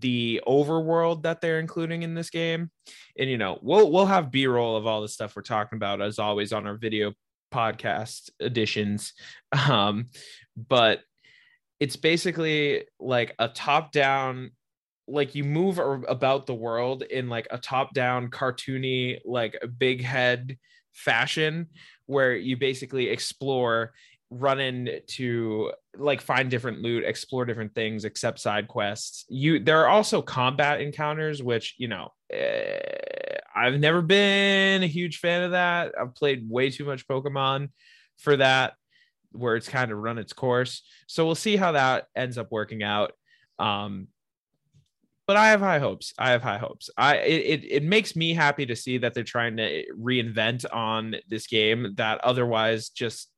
[0.00, 2.70] the overworld that they're including in this game.
[3.18, 6.18] And you know, we'll we'll have B-roll of all the stuff we're talking about as
[6.18, 7.12] always on our video
[7.52, 9.12] podcast editions.
[9.68, 10.06] Um,
[10.56, 11.00] but
[11.80, 14.50] it's basically like a top-down
[15.08, 20.02] like you move about the world in like a top down cartoony like a big
[20.02, 20.56] head
[20.92, 21.66] fashion
[22.06, 23.92] where you basically explore
[24.30, 29.88] run into like find different loot explore different things accept side quests you there are
[29.88, 32.78] also combat encounters which you know eh,
[33.58, 35.92] I've never been a huge fan of that.
[36.00, 37.70] I've played way too much Pokemon
[38.18, 38.74] for that,
[39.32, 40.82] where it's kind of run its course.
[41.08, 43.12] So we'll see how that ends up working out.
[43.58, 44.08] Um,
[45.28, 46.14] but I have high hopes.
[46.18, 46.88] I have high hopes.
[46.96, 51.46] I it, it, makes me happy to see that they're trying to reinvent on this
[51.46, 53.30] game that otherwise just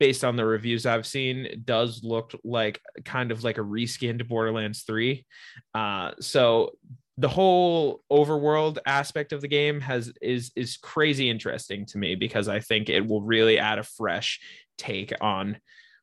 [0.00, 4.82] based on the reviews I've seen does look like kind of like a reskinned Borderlands
[4.82, 5.24] 3.
[5.72, 6.72] Uh, so
[7.16, 12.48] the whole overworld aspect of the game has is is crazy interesting to me because
[12.48, 14.40] I think it will really add a fresh
[14.76, 15.58] take on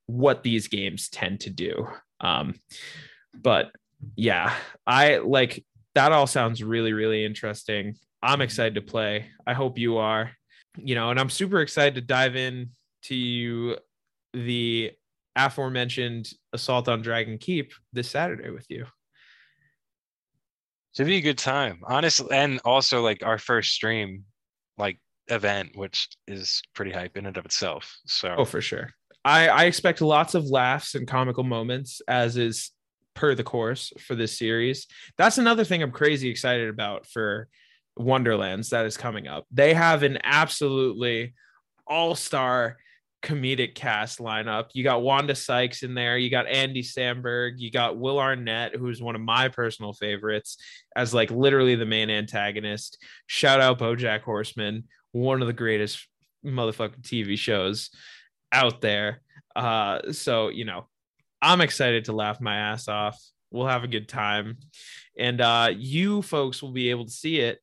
[0.07, 1.85] what these games tend to do.
[2.21, 2.55] Um,
[3.33, 3.71] but
[4.15, 4.53] yeah,
[4.85, 7.95] I like that all sounds really, really interesting.
[8.21, 9.27] I'm excited to play.
[9.45, 10.31] I hope you are,
[10.77, 12.71] you know, and I'm super excited to dive in
[13.03, 13.77] to
[14.33, 14.91] the
[15.35, 18.85] aforementioned assault on Dragon Keep this Saturday with you.
[20.95, 24.23] Should be a good time, honestly, and also like our first stream,
[24.77, 27.97] like event, which is pretty hype in and of itself.
[28.05, 28.91] So, oh, for sure.
[29.25, 32.71] I, I expect lots of laughs and comical moments, as is
[33.15, 34.87] per the course for this series.
[35.17, 37.47] That's another thing I'm crazy excited about for
[37.97, 39.45] Wonderlands that is coming up.
[39.51, 41.33] They have an absolutely
[41.87, 42.77] all-star
[43.23, 44.65] comedic cast lineup.
[44.73, 49.01] You got Wanda Sykes in there, you got Andy Samberg, you got Will Arnett, who's
[49.01, 50.57] one of my personal favorites,
[50.95, 53.03] as like literally the main antagonist.
[53.25, 56.07] Shout out Bojack Horseman, one of the greatest
[56.45, 57.89] motherfucking TV shows
[58.51, 59.21] out there.
[59.55, 60.85] Uh, so you know,
[61.41, 63.21] I'm excited to laugh my ass off.
[63.51, 64.57] We'll have a good time.
[65.17, 67.59] And uh, you folks will be able to see it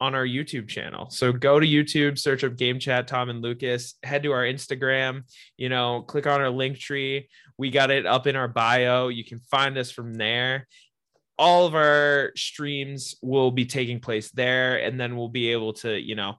[0.00, 1.08] on our YouTube channel.
[1.10, 5.22] So go to YouTube, search up Game Chat Tom and Lucas, head to our Instagram,
[5.56, 7.28] you know, click on our link tree.
[7.56, 9.08] We got it up in our bio.
[9.08, 10.66] You can find us from there.
[11.38, 15.98] All of our streams will be taking place there and then we'll be able to,
[15.98, 16.34] you know,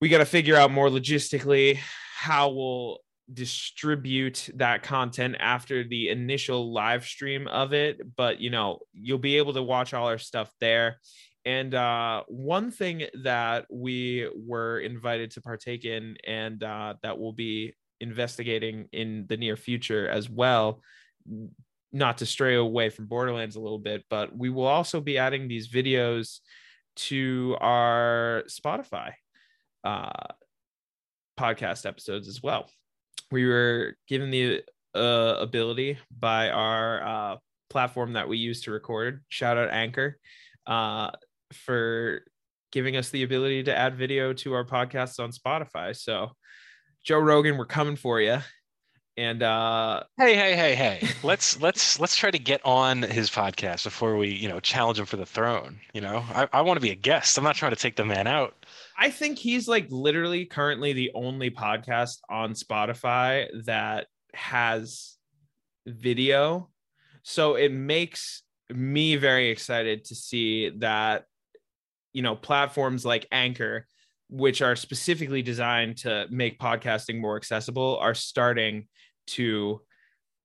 [0.00, 1.78] we got to figure out more logistically
[2.16, 2.98] how we'll
[3.32, 9.36] distribute that content after the initial live stream of it but you know you'll be
[9.36, 10.98] able to watch all our stuff there.
[11.44, 17.32] And uh, one thing that we were invited to partake in and uh, that we'll
[17.32, 20.82] be investigating in the near future as well
[21.90, 25.48] not to stray away from borderlands a little bit but we will also be adding
[25.48, 26.38] these videos
[26.94, 29.12] to our spotify
[29.82, 30.10] uh,
[31.36, 32.68] podcast episodes as well
[33.30, 34.62] we were given the
[34.94, 37.36] uh, ability by our uh,
[37.70, 39.22] platform that we use to record.
[39.28, 40.18] Shout out Anchor
[40.66, 41.10] uh,
[41.52, 42.22] for
[42.72, 45.96] giving us the ability to add video to our podcasts on Spotify.
[45.96, 46.32] So,
[47.04, 48.38] Joe Rogan, we're coming for you.
[49.16, 53.82] And uh, hey, hey, hey, hey, let's let's let's try to get on his podcast
[53.82, 55.80] before we, you know, challenge him for the throne.
[55.92, 57.36] You know, I, I want to be a guest.
[57.36, 58.54] I'm not trying to take the man out.
[58.98, 65.16] I think he's like literally currently the only podcast on Spotify that has
[65.86, 66.68] video.
[67.22, 71.26] So it makes me very excited to see that,
[72.12, 73.86] you know, platforms like Anchor,
[74.28, 78.88] which are specifically designed to make podcasting more accessible, are starting
[79.28, 79.80] to,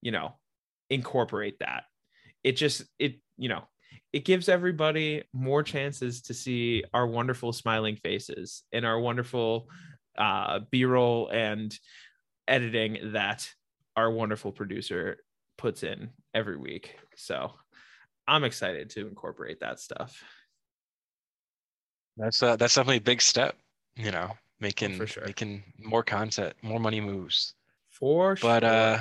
[0.02, 0.38] you know,
[0.92, 1.86] incorporate that.
[2.44, 3.64] It just, it, you know,
[4.14, 9.68] it gives everybody more chances to see our wonderful smiling faces and our wonderful
[10.18, 11.78] uh, b-roll and
[12.48, 13.50] editing that
[13.96, 15.18] our wonderful producer
[15.58, 16.96] puts in every week.
[17.16, 17.54] So
[18.28, 20.24] i'm excited to incorporate that stuff.
[22.16, 23.56] That's uh, that's definitely a big step
[23.96, 25.26] you know making for sure.
[25.26, 27.56] making more content more money moves.
[27.90, 28.50] For sure.
[28.50, 29.00] but uh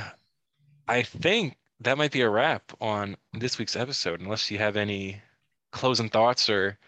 [0.89, 5.21] i think that might be a wrap on this week's episode, unless you have any
[5.73, 6.79] closing thoughts or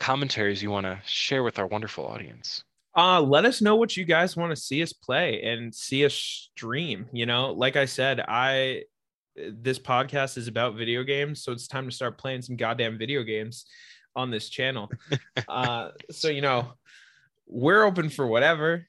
[0.00, 2.64] commentaries you want to share with our wonderful audience.
[2.96, 6.14] Uh, let us know what you guys want to see us play and see us
[6.14, 7.06] stream.
[7.12, 8.82] You know, like I said, I
[9.34, 13.22] this podcast is about video games, so it's time to start playing some goddamn video
[13.22, 13.64] games
[14.14, 14.90] on this channel.
[15.48, 16.74] uh, so you know,
[17.46, 18.86] we're open for whatever.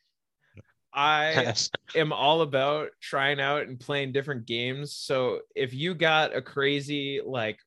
[0.93, 1.53] I
[1.95, 4.95] am all about trying out and playing different games.
[4.95, 7.59] So if you got a crazy like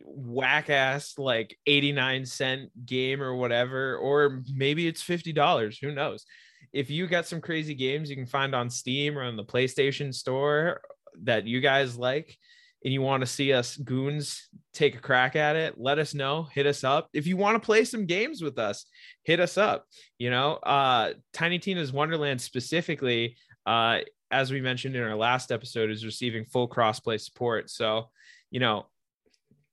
[0.00, 6.24] whack ass like 89 cent game or whatever, or maybe it's $50, who knows?
[6.72, 10.14] If you got some crazy games you can find on Steam or on the PlayStation
[10.14, 10.80] store
[11.22, 12.36] that you guys like,
[12.84, 16.44] and you want to see us goons take a crack at it, let us know.
[16.52, 17.08] Hit us up.
[17.12, 18.86] If you want to play some games with us,
[19.24, 19.84] hit us up.
[20.18, 23.98] You know, uh, Tiny Tina's Wonderland specifically, uh,
[24.30, 27.70] as we mentioned in our last episode, is receiving full crossplay support.
[27.70, 28.10] So,
[28.50, 28.86] you know,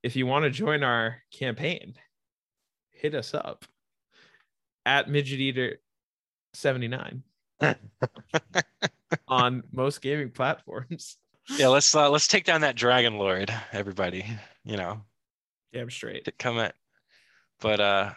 [0.01, 1.95] if you want to join our campaign,
[2.91, 3.65] hit us up.
[4.85, 5.79] at midget eater
[6.53, 7.23] 79
[9.27, 11.17] on most gaming platforms.
[11.49, 14.25] Yeah, let's uh, let's take down that Dragon Lord, everybody.
[14.63, 15.01] You know,
[15.73, 16.25] Damn straight.
[16.25, 16.75] to come at.
[17.59, 18.11] But uh,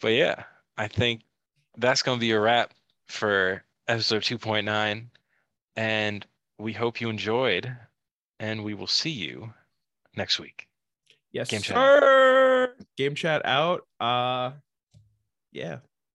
[0.00, 0.44] but yeah,
[0.76, 1.22] I think
[1.76, 2.72] that's gonna be a wrap
[3.08, 5.06] for episode 2.9,
[5.76, 6.26] and
[6.58, 7.74] we hope you enjoyed,
[8.38, 9.52] and we will see you
[10.16, 10.68] next week.
[11.32, 12.70] Yes, Game chat.
[12.96, 13.86] Game chat out.
[13.98, 14.52] Uh
[15.52, 15.78] yeah.